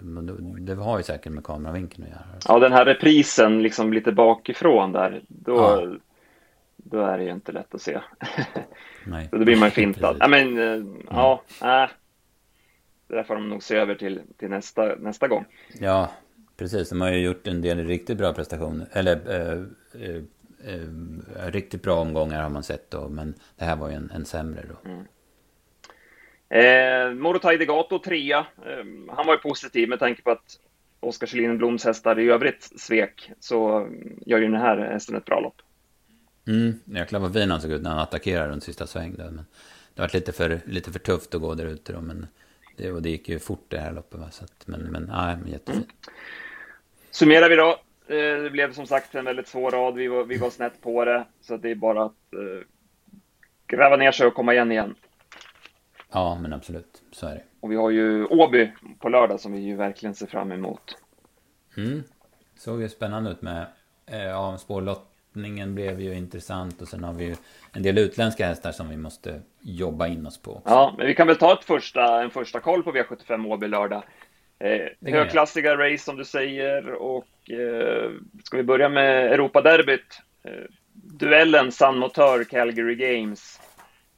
Det 0.60 0.74
har 0.74 0.98
ju 0.98 1.04
säkert 1.04 1.32
med 1.32 1.44
kameravinkeln 1.44 2.04
att 2.04 2.10
göra. 2.10 2.24
Ja, 2.48 2.58
den 2.58 2.72
här 2.72 2.84
reprisen 2.84 3.62
liksom 3.62 3.92
lite 3.92 4.12
bakifrån 4.12 4.92
där. 4.92 5.22
Då, 5.28 5.56
ja. 5.56 5.96
då 6.76 7.00
är 7.00 7.18
det 7.18 7.24
ju 7.24 7.30
inte 7.30 7.52
lätt 7.52 7.74
att 7.74 7.82
se. 7.82 8.00
Nej. 9.04 9.28
då 9.32 9.38
blir 9.38 9.56
man 9.56 9.70
fintad. 9.80 10.16
ja, 10.20 10.28
men 10.28 10.58
uh, 10.58 10.74
mm. 10.74 11.06
ja, 11.10 11.42
äh. 11.62 11.90
Det 13.08 13.14
där 13.14 13.22
får 13.22 13.34
de 13.34 13.48
nog 13.48 13.62
se 13.62 13.76
över 13.76 13.94
till, 13.94 14.20
till 14.36 14.48
nästa, 14.48 14.94
nästa 14.98 15.28
gång. 15.28 15.44
Ja, 15.80 16.10
precis. 16.56 16.88
De 16.88 17.00
har 17.00 17.10
ju 17.10 17.20
gjort 17.20 17.46
en 17.46 17.60
del 17.60 17.86
riktigt 17.86 18.18
bra 18.18 18.32
prestationer. 18.32 18.86
Eller 18.92 19.20
eh, 19.28 19.64
eh, 20.02 20.22
eh, 20.64 21.50
riktigt 21.50 21.82
bra 21.82 22.00
omgångar 22.00 22.42
har 22.42 22.50
man 22.50 22.62
sett 22.62 22.90
då. 22.90 23.08
Men 23.08 23.34
det 23.56 23.64
här 23.64 23.76
var 23.76 23.88
ju 23.88 23.94
en, 23.94 24.10
en 24.14 24.24
sämre 24.24 24.64
då. 24.68 24.90
Mm. 24.90 25.04
Eh, 26.48 27.14
Morotai 27.14 27.56
Degato 27.56 27.98
trea. 27.98 28.38
Eh, 28.38 28.84
han 29.08 29.26
var 29.26 29.34
ju 29.34 29.38
positiv 29.38 29.88
med 29.88 29.98
tanke 29.98 30.22
på 30.22 30.30
att 30.30 30.58
Oskar 31.00 31.26
Kjellin 31.26 31.58
Bloms 31.58 31.84
hästar 31.84 32.18
i 32.18 32.30
övrigt 32.30 32.62
svek. 32.80 33.30
Så 33.40 33.88
gör 34.26 34.38
ju 34.38 34.44
den 34.44 34.60
här 34.60 34.76
hästen 34.76 35.16
ett 35.16 35.24
bra 35.24 35.40
lopp. 35.40 35.62
Mm, 36.46 36.80
jäklar 36.84 37.20
vad 37.20 37.32
fin 37.32 37.50
han 37.50 37.60
såg 37.60 37.70
ut 37.70 37.82
när 37.82 37.90
han 37.90 37.98
attackerade 37.98 38.52
runt 38.52 38.64
sista 38.64 38.86
sväng 38.86 39.14
där. 39.14 39.30
Men 39.30 39.46
det 39.94 40.02
var 40.02 40.10
lite 40.12 40.32
för, 40.32 40.60
lite 40.64 40.92
för 40.92 40.98
tufft 40.98 41.34
att 41.34 41.40
gå 41.40 41.54
där 41.54 41.66
ute 41.66 41.92
då. 41.92 42.00
Men 42.00 42.26
det, 42.76 42.92
och 42.92 43.02
det 43.02 43.10
gick 43.10 43.28
ju 43.28 43.38
fort 43.38 43.64
det 43.68 43.78
här 43.78 43.92
loppet. 43.92 44.20
Va? 44.20 44.30
Så 44.30 44.44
att, 44.44 44.66
men, 44.66 44.80
men, 44.80 45.02
nej, 45.02 45.36
men 45.42 45.52
jättefin. 45.52 45.82
Mm. 45.82 45.94
Summerar 47.10 47.48
vi 47.48 47.56
då. 47.56 47.68
Eh, 48.06 48.42
det 48.42 48.50
blev 48.50 48.72
som 48.72 48.86
sagt 48.86 49.14
en 49.14 49.24
väldigt 49.24 49.48
svår 49.48 49.70
rad. 49.70 49.94
Vi 49.94 50.08
var, 50.08 50.24
vi 50.24 50.36
var 50.36 50.50
snett 50.50 50.82
på 50.82 51.04
det. 51.04 51.24
Så 51.40 51.56
det 51.56 51.70
är 51.70 51.74
bara 51.74 52.04
att 52.04 52.34
eh, 52.34 52.66
gräva 53.66 53.96
ner 53.96 54.12
sig 54.12 54.26
och 54.26 54.34
komma 54.34 54.52
igen 54.54 54.72
igen. 54.72 54.94
Ja, 56.12 56.38
men 56.42 56.52
absolut. 56.52 57.02
Så 57.10 57.26
är 57.26 57.34
det. 57.34 57.42
Och 57.60 57.72
vi 57.72 57.76
har 57.76 57.90
ju 57.90 58.24
Åby 58.24 58.72
på 58.98 59.08
lördag 59.08 59.40
som 59.40 59.52
vi 59.52 59.58
ju 59.58 59.76
verkligen 59.76 60.14
ser 60.14 60.26
fram 60.26 60.52
emot. 60.52 60.96
Mm. 61.76 62.02
Såg 62.56 62.82
ju 62.82 62.88
spännande 62.88 63.30
ut 63.30 63.42
med 63.42 63.66
eh, 64.06 64.22
ja, 64.22 64.58
spårlottningen 64.58 65.74
blev 65.74 66.00
ju 66.00 66.14
intressant 66.14 66.82
och 66.82 66.88
sen 66.88 67.04
har 67.04 67.12
vi 67.12 67.24
ju 67.24 67.36
en 67.72 67.82
del 67.82 67.98
utländska 67.98 68.46
hästar 68.46 68.72
som 68.72 68.88
vi 68.88 68.96
måste 68.96 69.40
jobba 69.60 70.06
in 70.06 70.26
oss 70.26 70.42
på. 70.42 70.50
Också. 70.50 70.70
Ja, 70.70 70.94
men 70.98 71.06
vi 71.06 71.14
kan 71.14 71.26
väl 71.26 71.36
ta 71.36 71.52
ett 71.52 71.64
första, 71.64 72.22
en 72.22 72.30
första 72.30 72.60
koll 72.60 72.82
på 72.82 72.92
V75 72.92 73.46
Åby 73.46 73.68
lördag. 73.68 74.02
Eh, 74.58 75.12
högklassiga 75.12 75.76
race 75.76 76.04
som 76.04 76.16
du 76.16 76.24
säger 76.24 76.92
och 76.92 77.50
eh, 77.50 78.10
ska 78.44 78.56
vi 78.56 78.62
börja 78.62 78.88
med 78.88 79.32
Europaderbyt? 79.32 80.20
Eh, 80.42 80.64
duellen 80.92 81.72
San 81.72 81.98
Motör 81.98 82.44
Calgary 82.44 82.94
Games. 82.94 83.60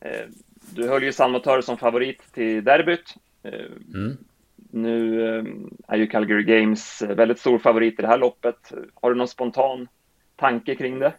Eh, 0.00 0.26
du 0.70 0.88
höll 0.88 1.02
ju 1.02 1.12
San 1.12 1.33
Motör 1.33 1.61
som 1.61 1.76
favorit 1.76 2.33
till 2.33 2.64
derbyt. 2.64 3.14
Eh, 3.42 3.52
mm. 3.94 4.16
Nu 4.72 5.26
eh, 5.28 5.44
är 5.88 5.96
ju 5.96 6.06
Calgary 6.06 6.44
Games 6.44 7.02
väldigt 7.02 7.38
stor 7.38 7.59
favorit 7.59 7.98
i 7.98 8.02
det 8.02 8.09
här 8.09 8.18
loppet. 8.18 8.72
Har 8.94 9.11
du 9.11 9.16
någon 9.16 9.28
spontan 9.28 9.88
tanke 10.37 10.74
kring 10.74 10.98
det? 10.98 11.12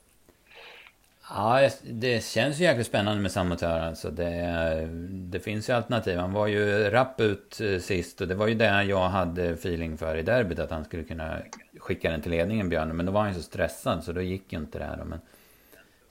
Ja, 1.29 1.69
det 1.83 2.23
känns 2.23 2.59
ju 2.59 2.63
jäkligt 2.63 2.87
spännande 2.87 3.21
med 3.21 3.31
Samotör 3.31 3.79
alltså. 3.79 4.11
Det, 4.11 4.89
det 5.11 5.39
finns 5.39 5.69
ju 5.69 5.73
alternativ. 5.73 6.17
Han 6.17 6.33
var 6.33 6.47
ju 6.47 6.89
rapp 6.89 7.21
ut 7.21 7.61
eh, 7.61 7.79
sist 7.79 8.21
och 8.21 8.27
det 8.27 8.35
var 8.35 8.47
ju 8.47 8.55
det 8.55 8.83
jag 8.83 9.09
hade 9.09 9.49
feeling 9.49 9.97
för 9.97 10.15
i 10.15 10.21
derbyt. 10.21 10.59
Att 10.59 10.71
han 10.71 10.85
skulle 10.85 11.03
kunna 11.03 11.37
skicka 11.77 12.11
den 12.11 12.21
till 12.21 12.31
ledningen, 12.31 12.69
Björn. 12.69 12.97
Men 12.97 13.05
då 13.05 13.11
var 13.11 13.21
han 13.21 13.29
ju 13.29 13.35
så 13.35 13.41
stressad 13.41 14.03
så 14.03 14.11
då 14.11 14.21
gick 14.21 14.53
ju 14.53 14.59
inte 14.59 14.79
det 14.79 14.85
här. 14.85 15.03
Men 15.05 15.19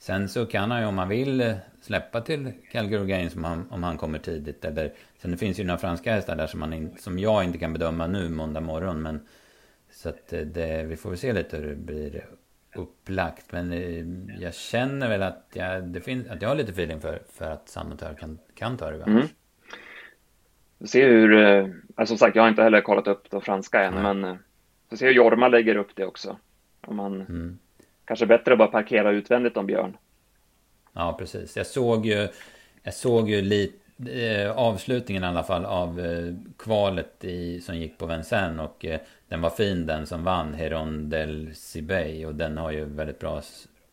sen 0.01 0.29
så 0.29 0.45
kan 0.45 0.71
han 0.71 0.81
ju 0.81 0.87
om 0.87 0.97
han 0.97 1.09
vill 1.09 1.53
släppa 1.81 2.21
till 2.21 2.51
Calgary 2.71 3.07
Games 3.07 3.35
om 3.35 3.43
han, 3.43 3.67
om 3.71 3.83
han 3.83 3.97
kommer 3.97 4.19
tidigt. 4.19 4.65
Eller, 4.65 4.93
sen 5.17 5.31
det 5.31 5.37
finns 5.37 5.59
ju 5.59 5.63
några 5.63 5.77
franska 5.77 6.13
hästar 6.13 6.35
där 6.35 6.47
som, 6.47 6.73
in, 6.73 6.97
som 6.97 7.19
jag 7.19 7.43
inte 7.43 7.57
kan 7.57 7.73
bedöma 7.73 8.07
nu 8.07 8.29
måndag 8.29 8.61
morgon. 8.61 9.01
Men, 9.01 9.19
så 9.91 10.09
att 10.09 10.33
eh, 10.33 10.39
det, 10.39 10.83
vi 10.83 10.95
får 10.95 11.09
väl 11.09 11.19
se 11.19 11.33
lite 11.33 11.57
hur 11.57 11.69
det 11.69 11.75
blir 11.75 12.25
upplagt. 12.75 13.51
Men 13.51 13.71
eh, 13.71 14.05
jag 14.41 14.53
känner 14.53 15.09
väl 15.09 15.23
att 15.23 15.47
jag, 15.53 15.83
det 15.83 16.01
finns, 16.01 16.27
att 16.27 16.41
jag 16.41 16.49
har 16.49 16.55
lite 16.55 16.71
feeling 16.71 17.01
för, 17.01 17.21
för 17.31 17.51
att 17.51 17.69
Sandmotör 17.69 18.13
kan, 18.13 18.39
kan 18.55 18.77
ta 18.77 18.91
det 18.91 19.03
mm. 19.03 19.27
Se 20.85 21.05
hur, 21.05 21.35
alltså 21.95 22.11
som 22.11 22.17
sagt 22.17 22.35
jag 22.35 22.43
har 22.43 22.49
inte 22.49 22.63
heller 22.63 22.81
kollat 22.81 23.07
upp 23.07 23.31
de 23.31 23.41
franska 23.41 23.83
än, 23.83 23.97
mm. 23.97 24.19
men 24.19 24.37
se 24.97 25.05
hur 25.05 25.13
Jorma 25.13 25.47
lägger 25.47 25.75
upp 25.75 25.95
det 25.95 26.05
också. 26.05 26.37
Om 26.81 26.95
man 26.95 27.21
mm 27.21 27.57
kanske 28.11 28.25
bättre 28.25 28.51
att 28.51 28.57
bara 28.57 28.67
parkera 28.67 29.11
utvändigt 29.11 29.57
om 29.57 29.65
Björn. 29.65 29.97
Ja, 30.93 31.15
precis. 31.19 31.57
Jag 31.57 31.67
såg 31.67 32.05
ju, 32.05 32.27
jag 32.83 32.93
såg 32.93 33.29
ju 33.29 33.41
lite 33.41 33.77
eh, 34.11 34.51
avslutningen 34.51 35.23
i 35.23 35.27
alla 35.27 35.43
fall 35.43 35.65
av 35.65 35.99
eh, 35.99 36.33
kvalet 36.57 37.23
i, 37.23 37.61
som 37.61 37.77
gick 37.77 37.97
på 37.97 38.05
Vincennes 38.05 38.69
och 38.69 38.85
eh, 38.85 38.99
den 39.27 39.41
var 39.41 39.49
fin 39.49 39.85
den 39.85 40.07
som 40.07 40.23
vann 40.23 40.53
Heron 40.53 41.09
del 41.09 41.55
Cibey 41.55 42.25
och 42.25 42.35
den 42.35 42.57
har 42.57 42.71
ju 42.71 42.85
väldigt 42.85 43.19
bra 43.19 43.41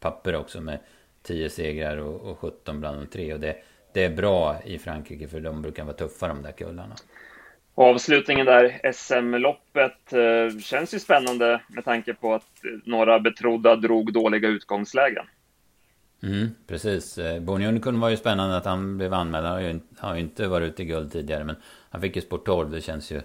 papper 0.01 0.37
också 0.37 0.61
med 0.61 0.79
10 1.23 1.51
segrar 1.51 1.97
och, 1.97 2.21
och 2.21 2.39
17 2.39 2.81
bland 2.81 3.01
de 3.01 3.07
tre 3.07 3.35
och 3.35 3.41
det, 3.41 3.57
det 3.93 4.05
är 4.05 4.11
bra 4.11 4.57
i 4.65 4.79
Frankrike 4.79 5.29
för 5.29 5.41
de 5.41 5.63
brukar 5.63 5.85
vara 5.85 5.97
tuffa 5.97 6.29
de 6.29 6.43
där 6.43 6.53
kullarna. 6.53 6.95
Avslutningen 7.81 8.47
där, 8.47 8.93
SM-loppet, 8.93 10.13
eh, 10.13 10.59
känns 10.61 10.95
ju 10.95 10.99
spännande 10.99 11.61
med 11.69 11.85
tanke 11.85 12.15
på 12.15 12.35
att 12.35 12.51
några 12.85 13.21
betrodda 13.21 13.77
drog 13.77 14.13
dåliga 14.13 14.49
utgångslägen. 14.49 15.25
Mm, 16.23 16.49
precis. 16.67 17.19
Eh, 17.19 17.43
var 18.01 18.09
ju 18.09 18.17
spännande 18.17 18.57
att 18.57 18.65
han 18.65 18.97
blev 18.97 19.15
anmäld. 19.15 19.47
Han 19.47 19.55
har 19.55 19.61
ju, 19.61 19.81
har 19.99 20.15
ju 20.15 20.21
inte 20.21 20.47
varit 20.47 20.73
ute 20.73 20.83
i 20.83 20.87
guld 20.87 21.13
tidigare. 21.13 21.45
Men 21.45 21.57
han 21.91 22.01
fick 22.01 22.17
ju 22.17 22.23
sport 22.23 22.47
12. 22.47 22.71
Det 22.71 22.81
känns 22.81 23.11
ju 23.11 23.21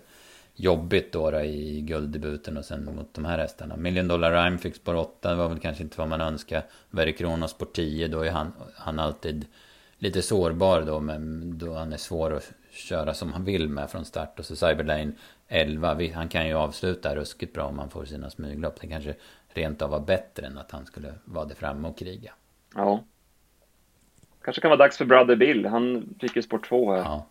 jobbigt 0.56 1.12
då, 1.12 1.32
då 1.32 1.40
i 1.40 1.82
gulddebuten 1.82 2.58
och 2.58 2.66
sen 2.66 2.86
mot 2.86 3.14
de 3.14 3.26
här 3.26 3.38
hästarna. 3.38 3.78
Million 3.78 4.08
Dollar 4.08 4.44
Rhyme 4.44 4.58
fick 4.58 4.76
spår 4.76 4.96
8. 4.96 5.30
Det 5.30 5.36
var 5.36 5.50
väl 5.50 5.60
kanske 5.60 5.84
inte 5.84 6.00
vad 6.00 6.10
man 6.10 6.22
önskar. 6.22 6.64
Verikronos 6.90 7.52
spår 7.52 7.68
10. 7.74 8.08
Då 8.08 8.22
är 8.22 8.32
han, 8.32 8.54
han 8.76 9.00
alltid 9.00 9.46
lite 9.98 10.22
sårbar 10.22 10.82
då. 10.82 11.00
Men 11.00 11.52
då 11.58 11.74
han 11.74 11.94
är 11.94 11.98
svår 11.98 12.34
att 12.34 12.54
köra 12.74 13.14
som 13.14 13.34
han 13.34 13.46
vill 13.46 13.70
med 13.70 13.90
från 13.90 14.06
start. 14.06 14.40
Och 14.40 14.46
så 14.46 14.56
Cyberlane 14.56 15.12
11. 15.48 15.98
Han 16.14 16.30
kan 16.30 16.48
ju 16.48 16.54
avsluta 16.54 17.16
ruskigt 17.16 17.54
bra 17.54 17.64
om 17.64 17.80
han 17.80 17.90
får 17.90 18.06
sina 18.06 18.30
smyglopp. 18.30 18.82
Det 18.82 18.88
kanske 18.88 19.16
rent 19.54 19.82
av 19.82 19.90
var 19.90 20.00
bättre 20.00 20.48
än 20.48 20.58
att 20.58 20.72
han 20.72 20.86
skulle 20.86 21.14
vara 21.26 21.46
där 21.46 21.56
framme 21.56 21.88
och 21.88 21.98
kriga. 21.98 22.34
Ja. 22.76 23.04
Kanske 24.44 24.62
kan 24.62 24.70
vara 24.70 24.78
dags 24.78 24.98
för 24.98 25.06
Brother 25.06 25.36
Bill. 25.36 25.66
Han 25.66 26.16
fick 26.20 26.36
ju 26.36 26.42
sport 26.42 26.70
2 26.70 26.92
här. 26.92 27.00
Ja. 27.00 27.28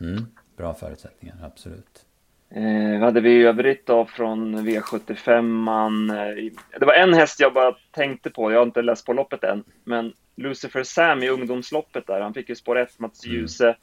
Mm. 0.00 0.26
Bra 0.56 0.74
förutsättningar, 0.74 1.36
absolut. 1.44 2.06
Eh, 2.54 2.92
vad 2.92 3.00
hade 3.00 3.20
vi 3.20 3.30
i 3.30 3.42
övrigt 3.42 3.86
då 3.86 4.06
från 4.06 4.68
V75? 4.68 5.42
Man, 5.42 6.10
eh, 6.10 6.52
det 6.80 6.86
var 6.86 6.94
en 6.94 7.14
häst 7.14 7.40
jag 7.40 7.52
bara 7.52 7.76
tänkte 7.90 8.30
på. 8.30 8.52
Jag 8.52 8.58
har 8.58 8.66
inte 8.66 8.82
läst 8.82 9.06
på 9.06 9.12
loppet 9.12 9.44
än. 9.44 9.64
Men 9.84 10.12
Lucifer 10.36 10.82
Sam 10.82 11.22
i 11.22 11.28
ungdomsloppet 11.28 12.06
där. 12.06 12.20
Han 12.20 12.34
fick 12.34 12.48
ju 12.48 12.54
spår 12.54 12.78
1, 12.78 12.98
Mats 12.98 13.24
mm. 13.24 13.36
Djuse. 13.36 13.64
Mm. 13.64 13.76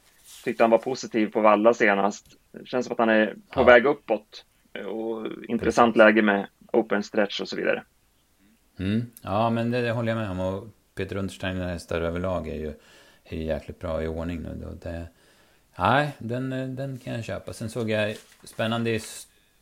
Tyckte 0.44 0.64
han 0.64 0.70
var 0.70 0.78
positiv 0.78 1.26
på 1.26 1.40
Valla 1.40 1.74
senast. 1.74 2.26
Det 2.52 2.66
känns 2.66 2.86
som 2.86 2.92
att 2.92 2.98
han 2.98 3.08
är 3.08 3.26
på 3.26 3.60
ja. 3.60 3.64
väg 3.64 3.86
uppåt. 3.86 4.44
Och 4.86 5.26
intressant 5.48 5.96
läge 5.96 6.22
med 6.22 6.46
open 6.72 7.02
stretch 7.02 7.40
och 7.40 7.48
så 7.48 7.56
vidare. 7.56 7.82
Mm. 8.78 9.06
Ja, 9.22 9.50
men 9.50 9.70
det, 9.70 9.80
det 9.80 9.90
håller 9.90 10.12
jag 10.12 10.18
med 10.18 10.30
om. 10.30 10.40
Och 10.40 10.68
Peter 10.94 11.16
Untersteiner 11.16 11.68
hästar 11.68 12.00
överlag 12.00 12.48
är 12.48 12.54
ju, 12.54 12.74
är 13.24 13.36
ju 13.36 13.44
jäkligt 13.44 13.78
bra 13.78 14.02
i 14.02 14.08
ordning 14.08 14.40
nu. 14.42 14.58
Då. 14.62 14.90
Det, 14.90 15.06
nej, 15.78 16.12
den, 16.18 16.76
den 16.76 16.98
kan 16.98 17.14
jag 17.14 17.24
köpa. 17.24 17.52
Sen 17.52 17.70
såg 17.70 17.90
jag 17.90 18.16
spännande 18.44 18.90
i 18.90 19.00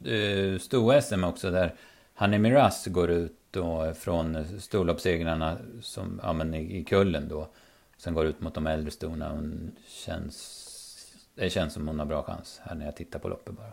uh, 0.07 0.59
sto-SM 0.59 1.25
också 1.25 1.51
där 1.51 1.75
Hanni 2.14 2.38
Miraz 2.38 2.87
går 2.87 3.11
ut 3.11 3.38
då 3.51 3.95
från 3.95 4.61
storloppssegrarna 4.61 5.59
som, 5.81 6.21
ja, 6.23 6.33
men 6.33 6.55
i, 6.55 6.79
i 6.79 6.85
kullen 6.85 7.29
då. 7.29 7.49
Sen 7.97 8.14
går 8.14 8.27
ut 8.27 8.41
mot 8.41 8.55
de 8.55 8.67
äldre 8.67 8.91
stona. 8.91 9.29
Hon 9.29 9.77
känns, 9.88 10.67
det 11.38 11.51
känns 11.51 11.72
som 11.74 11.88
hon 11.88 11.98
har 11.98 12.07
bra 12.07 12.22
chans 12.22 12.61
här 12.64 12.74
när 12.74 12.85
jag 12.85 12.96
tittar 12.96 13.18
på 13.18 13.29
loppet 13.29 13.55
bara. 13.55 13.72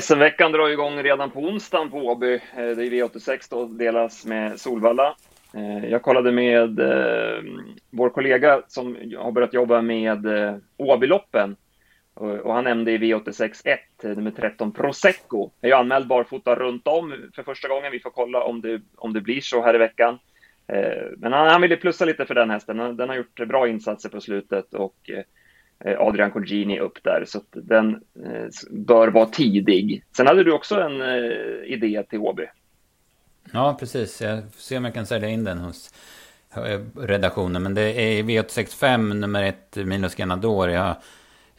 SM-veckan 0.00 0.52
drar 0.52 0.68
igång 0.68 1.02
redan 1.02 1.30
på 1.30 1.40
onsdagen 1.40 1.90
på 1.90 1.96
Åby. 1.96 2.34
Eh, 2.34 2.40
det 2.56 2.86
är 2.86 2.90
V86 2.90 3.46
då, 3.50 3.64
delas 3.66 4.26
med 4.26 4.60
Solvalla. 4.60 5.16
Eh, 5.54 5.90
jag 5.90 6.02
kollade 6.02 6.32
med 6.32 6.80
eh, 6.80 7.42
vår 7.90 8.10
kollega 8.10 8.62
som 8.68 8.96
har 9.18 9.32
börjat 9.32 9.54
jobba 9.54 9.82
med 9.82 10.26
Åbyloppen 10.76 11.56
och 12.14 12.54
han 12.54 12.64
nämnde 12.64 12.92
i 12.92 12.98
V86.1, 12.98 14.14
nummer 14.14 14.30
13, 14.30 14.72
Prosecco. 14.72 15.50
Jag 15.60 15.70
är 15.70 15.76
anmäld 15.76 16.06
barfota 16.06 16.54
runt 16.54 16.86
om 16.86 17.30
för 17.34 17.42
första 17.42 17.68
gången. 17.68 17.92
Vi 17.92 18.00
får 18.00 18.10
kolla 18.10 18.44
om 18.44 18.60
det, 18.60 18.80
om 18.96 19.12
det 19.12 19.20
blir 19.20 19.40
så 19.40 19.62
här 19.62 19.74
i 19.74 19.78
veckan. 19.78 20.18
Men 21.16 21.32
han, 21.32 21.46
han 21.46 21.60
ville 21.60 21.76
plussa 21.76 22.04
lite 22.04 22.26
för 22.26 22.34
den 22.34 22.50
hästen. 22.50 22.96
Den 22.96 23.08
har 23.08 23.16
gjort 23.16 23.48
bra 23.48 23.68
insatser 23.68 24.08
på 24.08 24.20
slutet 24.20 24.74
och 24.74 25.10
Eh, 25.84 26.00
Adrian 26.00 26.30
Colgini 26.30 26.80
upp 26.80 26.98
där, 27.02 27.24
så 27.26 27.38
att 27.38 27.48
den 27.52 27.94
eh, 27.94 28.48
bör 28.70 29.08
vara 29.08 29.26
tidig. 29.26 30.04
Sen 30.16 30.26
hade 30.26 30.44
du 30.44 30.52
också 30.52 30.80
en 30.80 31.00
eh, 31.00 31.72
idé 31.72 32.02
till 32.10 32.18
HB. 32.18 32.40
Ja, 33.52 33.76
precis. 33.80 34.22
Jag 34.22 34.42
får 34.42 34.60
se 34.60 34.76
om 34.76 34.84
jag 34.84 34.94
kan 34.94 35.06
sälja 35.06 35.28
in 35.28 35.44
den 35.44 35.58
hos 35.58 35.94
redaktionen. 36.98 37.62
Men 37.62 37.74
det 37.74 37.82
är 37.82 38.22
V865 38.22 39.14
nummer 39.14 39.42
ett 39.42 39.76
minus 39.76 40.14
Ganador. 40.14 40.70
Jag 40.70 40.96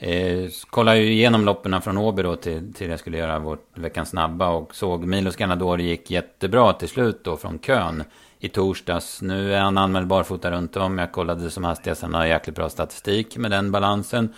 eh, 0.02 0.50
kollade 0.70 0.98
ju 0.98 1.12
igenom 1.12 1.46
loppen 1.46 1.82
från 1.82 1.98
Åby 1.98 2.24
då 2.24 2.36
till, 2.36 2.74
till 2.74 2.90
jag 2.90 3.00
skulle 3.00 3.18
göra 3.18 3.40
vårt 3.40 3.78
veckans 3.78 4.10
snabba. 4.10 4.50
Och 4.50 4.76
såg 4.76 5.06
Milos 5.06 5.36
Ganador 5.36 5.82
gick 5.82 6.12
jättebra 6.12 6.74
till 6.74 6.90
slut 6.90 7.24
då 7.24 7.38
från 7.38 7.60
kön 7.60 8.04
i 8.40 8.50
torsdags. 8.50 9.22
Nu 9.22 9.54
är 9.54 9.60
han 9.60 9.78
anmäld 9.78 10.08
barfota 10.08 10.52
runt 10.52 10.78
om. 10.78 10.98
Jag 10.98 11.12
kollade 11.12 11.52
som 11.52 11.64
hastigast. 11.64 12.02
Han 12.02 12.14
har 12.14 12.26
jäkligt 12.26 12.56
bra 12.56 12.70
statistik 12.70 13.38
med 13.38 13.52
den 13.52 13.72
balansen. 13.72 14.34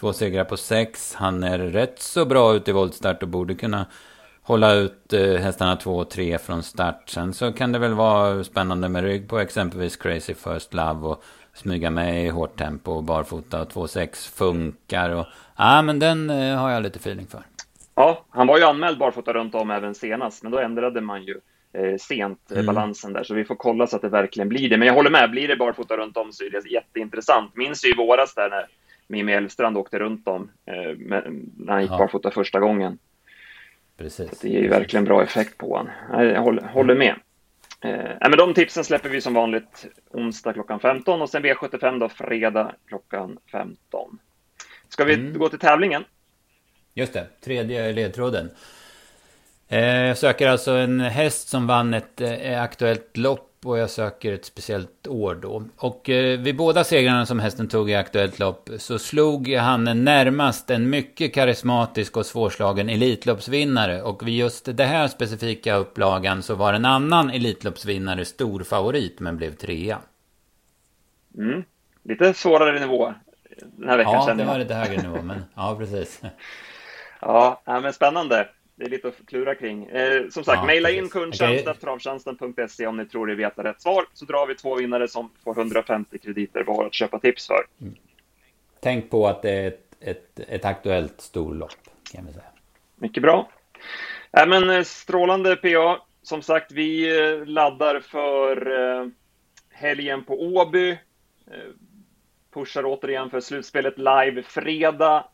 Två 0.00 0.12
segrar 0.12 0.44
på 0.44 0.56
sex. 0.56 1.14
Han 1.14 1.44
är 1.44 1.58
rätt 1.58 2.02
så 2.02 2.24
bra 2.24 2.54
ute 2.54 2.70
i 2.70 2.74
voltstart 2.74 3.22
och 3.22 3.28
borde 3.28 3.54
kunna 3.54 3.86
hålla 4.42 4.74
ut 4.74 5.12
eh, 5.12 5.34
hästarna 5.34 5.76
två 5.76 5.96
och 5.96 6.10
tre 6.10 6.38
från 6.38 6.62
start. 6.62 7.08
Sen 7.08 7.34
så 7.34 7.52
kan 7.52 7.72
det 7.72 7.78
väl 7.78 7.94
vara 7.94 8.44
spännande 8.44 8.88
med 8.88 9.04
rygg 9.04 9.28
på 9.28 9.38
exempelvis 9.38 9.96
Crazy 9.96 10.34
First 10.34 10.74
Love 10.74 11.06
och 11.06 11.22
smyga 11.56 11.90
med 11.90 12.24
i 12.24 12.28
hårt 12.28 12.58
tempo 12.58 12.92
och 12.92 13.04
barfota 13.04 13.62
och 13.62 13.68
2-6 13.68 14.36
funkar. 14.36 15.10
Och, 15.10 15.26
ja, 15.56 15.82
men 15.82 15.98
den 15.98 16.30
eh, 16.30 16.56
har 16.56 16.70
jag 16.70 16.82
lite 16.82 16.98
feeling 16.98 17.26
för. 17.26 17.42
Ja, 17.94 18.24
han 18.30 18.46
var 18.46 18.58
ju 18.58 18.64
anmäld 18.64 18.98
barfota 18.98 19.32
runt 19.32 19.54
om 19.54 19.70
även 19.70 19.94
senast, 19.94 20.42
men 20.42 20.52
då 20.52 20.58
ändrade 20.58 21.00
man 21.00 21.22
ju 21.22 21.40
eh, 21.72 21.96
sent 21.98 22.50
eh, 22.50 22.58
mm. 22.58 22.66
balansen 22.66 23.12
där, 23.12 23.24
så 23.24 23.34
vi 23.34 23.44
får 23.44 23.54
kolla 23.54 23.86
så 23.86 23.96
att 23.96 24.02
det 24.02 24.08
verkligen 24.08 24.48
blir 24.48 24.70
det. 24.70 24.76
Men 24.76 24.88
jag 24.88 24.94
håller 24.94 25.10
med, 25.10 25.30
blir 25.30 25.48
det 25.48 25.56
barfota 25.56 25.96
runt 25.96 26.16
om 26.16 26.32
så 26.32 26.44
är 26.44 26.50
det 26.50 26.70
jätteintressant. 26.70 27.56
Minns 27.56 27.84
ju 27.84 27.90
i 27.90 27.96
våras 27.96 28.34
där 28.34 28.50
när 28.50 28.66
Mimmi 29.06 29.32
Elfstrand 29.32 29.76
åkte 29.76 29.98
runt 29.98 30.28
om 30.28 30.50
eh, 30.66 30.96
när 31.56 31.72
han 31.72 31.82
gick 31.82 31.90
ja. 31.90 31.98
barfota 31.98 32.30
första 32.30 32.60
gången. 32.60 32.98
Precis. 33.96 34.30
Så 34.30 34.46
det 34.46 34.48
ger 34.48 34.60
ju 34.60 34.68
verkligen 34.68 35.04
bra 35.04 35.22
effekt 35.22 35.58
på 35.58 35.76
honom. 35.76 35.92
Jag 36.12 36.42
håller, 36.42 36.62
håller 36.62 36.94
med. 36.94 37.14
Eh, 37.80 38.16
men 38.20 38.38
de 38.38 38.54
tipsen 38.54 38.84
släpper 38.84 39.08
vi 39.08 39.20
som 39.20 39.34
vanligt 39.34 39.86
onsdag 40.10 40.52
klockan 40.52 40.80
15 40.80 41.22
och 41.22 41.30
sen 41.30 41.44
V75 41.44 41.98
då 41.98 42.08
fredag 42.08 42.74
klockan 42.88 43.38
15. 43.52 44.18
Ska 44.88 45.04
vi 45.04 45.14
mm. 45.14 45.38
gå 45.38 45.48
till 45.48 45.58
tävlingen? 45.58 46.04
Just 46.94 47.12
det, 47.12 47.26
tredje 47.44 47.92
ledtråden. 47.92 48.50
Eh, 49.68 49.80
jag 49.80 50.18
söker 50.18 50.48
alltså 50.48 50.70
en 50.70 51.00
häst 51.00 51.48
som 51.48 51.66
vann 51.66 51.94
ett 51.94 52.20
eh, 52.20 52.62
aktuellt 52.62 53.16
lopp 53.16 53.45
och 53.68 53.78
jag 53.78 53.90
söker 53.90 54.32
ett 54.32 54.44
speciellt 54.44 55.06
år 55.06 55.34
då. 55.34 55.64
Och 55.76 56.10
eh, 56.10 56.40
vid 56.40 56.56
båda 56.56 56.84
segrarna 56.84 57.26
som 57.26 57.40
hästen 57.40 57.68
tog 57.68 57.90
i 57.90 57.94
aktuellt 57.94 58.38
lopp 58.38 58.70
så 58.78 58.98
slog 58.98 59.48
han 59.52 60.04
närmast 60.04 60.70
en 60.70 60.90
mycket 60.90 61.34
karismatisk 61.34 62.16
och 62.16 62.26
svårslagen 62.26 62.88
Elitloppsvinnare. 62.88 64.02
Och 64.02 64.26
vid 64.26 64.34
just 64.34 64.76
det 64.76 64.84
här 64.84 65.08
specifika 65.08 65.74
upplagan 65.74 66.42
så 66.42 66.54
var 66.54 66.72
en 66.72 66.84
annan 66.84 67.30
Elitloppsvinnare 67.30 68.24
stor 68.24 68.62
favorit 68.62 69.20
men 69.20 69.36
blev 69.36 69.54
trea. 69.54 69.98
Mm. 71.38 71.64
Lite 72.02 72.34
svårare 72.34 72.80
nivå 72.80 73.14
den 73.60 73.88
här 73.88 73.96
veckan 73.96 74.12
ja, 74.12 74.26
känner 74.26 74.44
jag. 74.44 74.54
Ja, 74.54 74.58
det 74.58 74.58
var 74.58 74.58
lite 74.58 74.74
högre 74.74 75.02
nivå, 75.02 75.22
men 75.22 75.44
ja, 75.54 75.76
precis. 75.78 76.22
ja, 77.20 77.62
men 77.66 77.92
spännande. 77.92 78.48
Det 78.76 78.84
är 78.84 78.88
lite 78.88 79.08
att 79.08 79.26
klura 79.26 79.54
kring. 79.54 79.84
Eh, 79.84 80.28
som 80.28 80.44
sagt, 80.44 80.58
ja, 80.58 80.66
mejla 80.66 80.90
in 80.90 81.08
kundtjänst.travtjänsten.se 81.08 82.86
om 82.86 82.96
ni 82.96 83.06
tror 83.06 83.26
ni 83.26 83.34
vet 83.34 83.58
rätt 83.58 83.82
svar. 83.82 84.04
Så 84.12 84.24
drar 84.24 84.46
vi 84.46 84.54
två 84.54 84.74
vinnare 84.74 85.08
som 85.08 85.30
får 85.44 85.58
150 85.58 86.18
krediter 86.18 86.64
var 86.64 86.86
att 86.86 86.94
köpa 86.94 87.18
tips 87.18 87.46
för. 87.46 87.66
Mm. 87.80 87.94
Tänk 88.80 89.10
på 89.10 89.28
att 89.28 89.42
det 89.42 89.50
är 89.50 89.68
ett, 89.68 89.96
ett, 90.00 90.40
ett 90.48 90.64
aktuellt 90.64 91.20
storlopp, 91.20 91.70
kan 92.12 92.26
vi 92.26 92.32
säga. 92.32 92.44
Mycket 92.96 93.22
bra. 93.22 93.50
Äh, 94.32 94.46
men 94.46 94.70
eh, 94.70 94.82
strålande 94.82 95.56
PA. 95.56 96.02
Som 96.22 96.42
sagt, 96.42 96.72
vi 96.72 97.18
eh, 97.20 97.46
laddar 97.46 98.00
för 98.00 98.72
eh, 98.80 99.08
helgen 99.70 100.24
på 100.24 100.42
Åby. 100.42 100.98
Pushar 102.54 102.84
återigen 102.86 103.30
för 103.30 103.40
slutspelet 103.40 103.98
live 103.98 104.42
fredag 104.42 105.24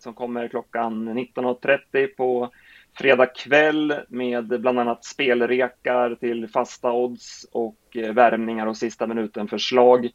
som 0.00 0.14
kommer 0.14 0.48
klockan 0.48 1.18
19.30 1.18 2.06
på 2.06 2.50
fredag 2.94 3.26
kväll 3.26 3.94
med 4.08 4.60
bland 4.60 4.78
annat 4.78 5.04
spelrekar 5.04 6.14
till 6.14 6.48
fasta 6.48 6.92
odds 6.92 7.46
och 7.52 7.76
eh, 7.94 8.12
värmningar 8.12 8.66
och 8.66 8.76
sista 8.76 9.06
minuten 9.06 9.48
förslag. 9.48 10.10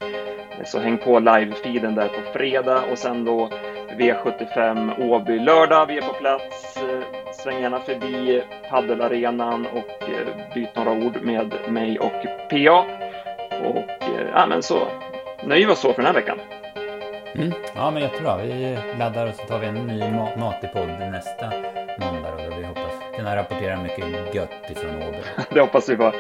Så 0.66 0.80
häng 0.80 0.98
på 0.98 1.20
live-feeden 1.20 1.96
där 1.96 2.08
på 2.08 2.32
fredag 2.34 2.84
och 2.92 2.98
sen 2.98 3.26
då 3.26 3.50
V75 3.98 5.02
Åby 5.10 5.40
lördag. 5.40 5.86
Vi 5.86 5.98
är 5.98 6.02
på 6.02 6.14
plats. 6.14 6.78
Eh, 6.78 7.32
sväng 7.34 7.62
gärna 7.62 7.80
förbi 7.80 8.44
paddelarenan 8.70 9.66
och 9.66 10.10
eh, 10.10 10.54
byt 10.54 10.76
några 10.76 10.92
ord 10.92 11.22
med 11.22 11.54
mig 11.70 12.00
och 12.00 12.26
PA. 12.50 12.86
Och 13.64 14.04
ja, 14.34 14.46
men 14.50 14.64
så 14.64 14.88
nöjer 15.44 15.68
vi 15.68 15.74
oss 15.74 15.80
så 15.80 15.94
för 15.94 16.02
den 16.04 16.06
här 16.06 16.22
veckan. 16.22 16.40
Mm. 17.36 17.52
Ja, 17.76 17.92
men 17.92 18.02
jättebra. 18.02 18.38
Vi 18.38 18.78
laddar 19.00 19.28
och 19.28 19.36
så 19.36 19.46
tar 19.46 19.60
vi 19.60 19.68
en 19.68 19.88
ny 19.88 20.00
matig 20.38 20.74
podd 20.74 20.90
nästa 20.90 21.54
kunna 23.20 23.36
rapportera 23.36 23.82
mycket 23.82 24.36
gött 24.36 24.70
ifrån 24.70 24.96
Åby. 24.96 25.18
det 25.50 25.60
hoppas 25.60 25.90
vi 25.90 25.98
på. 25.98 26.14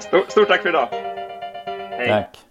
Stort, 0.00 0.30
stort 0.30 0.48
tack 0.48 0.62
för 0.62 0.68
idag. 0.68 0.88
Hej. 1.90 2.08
Tack. 2.08 2.49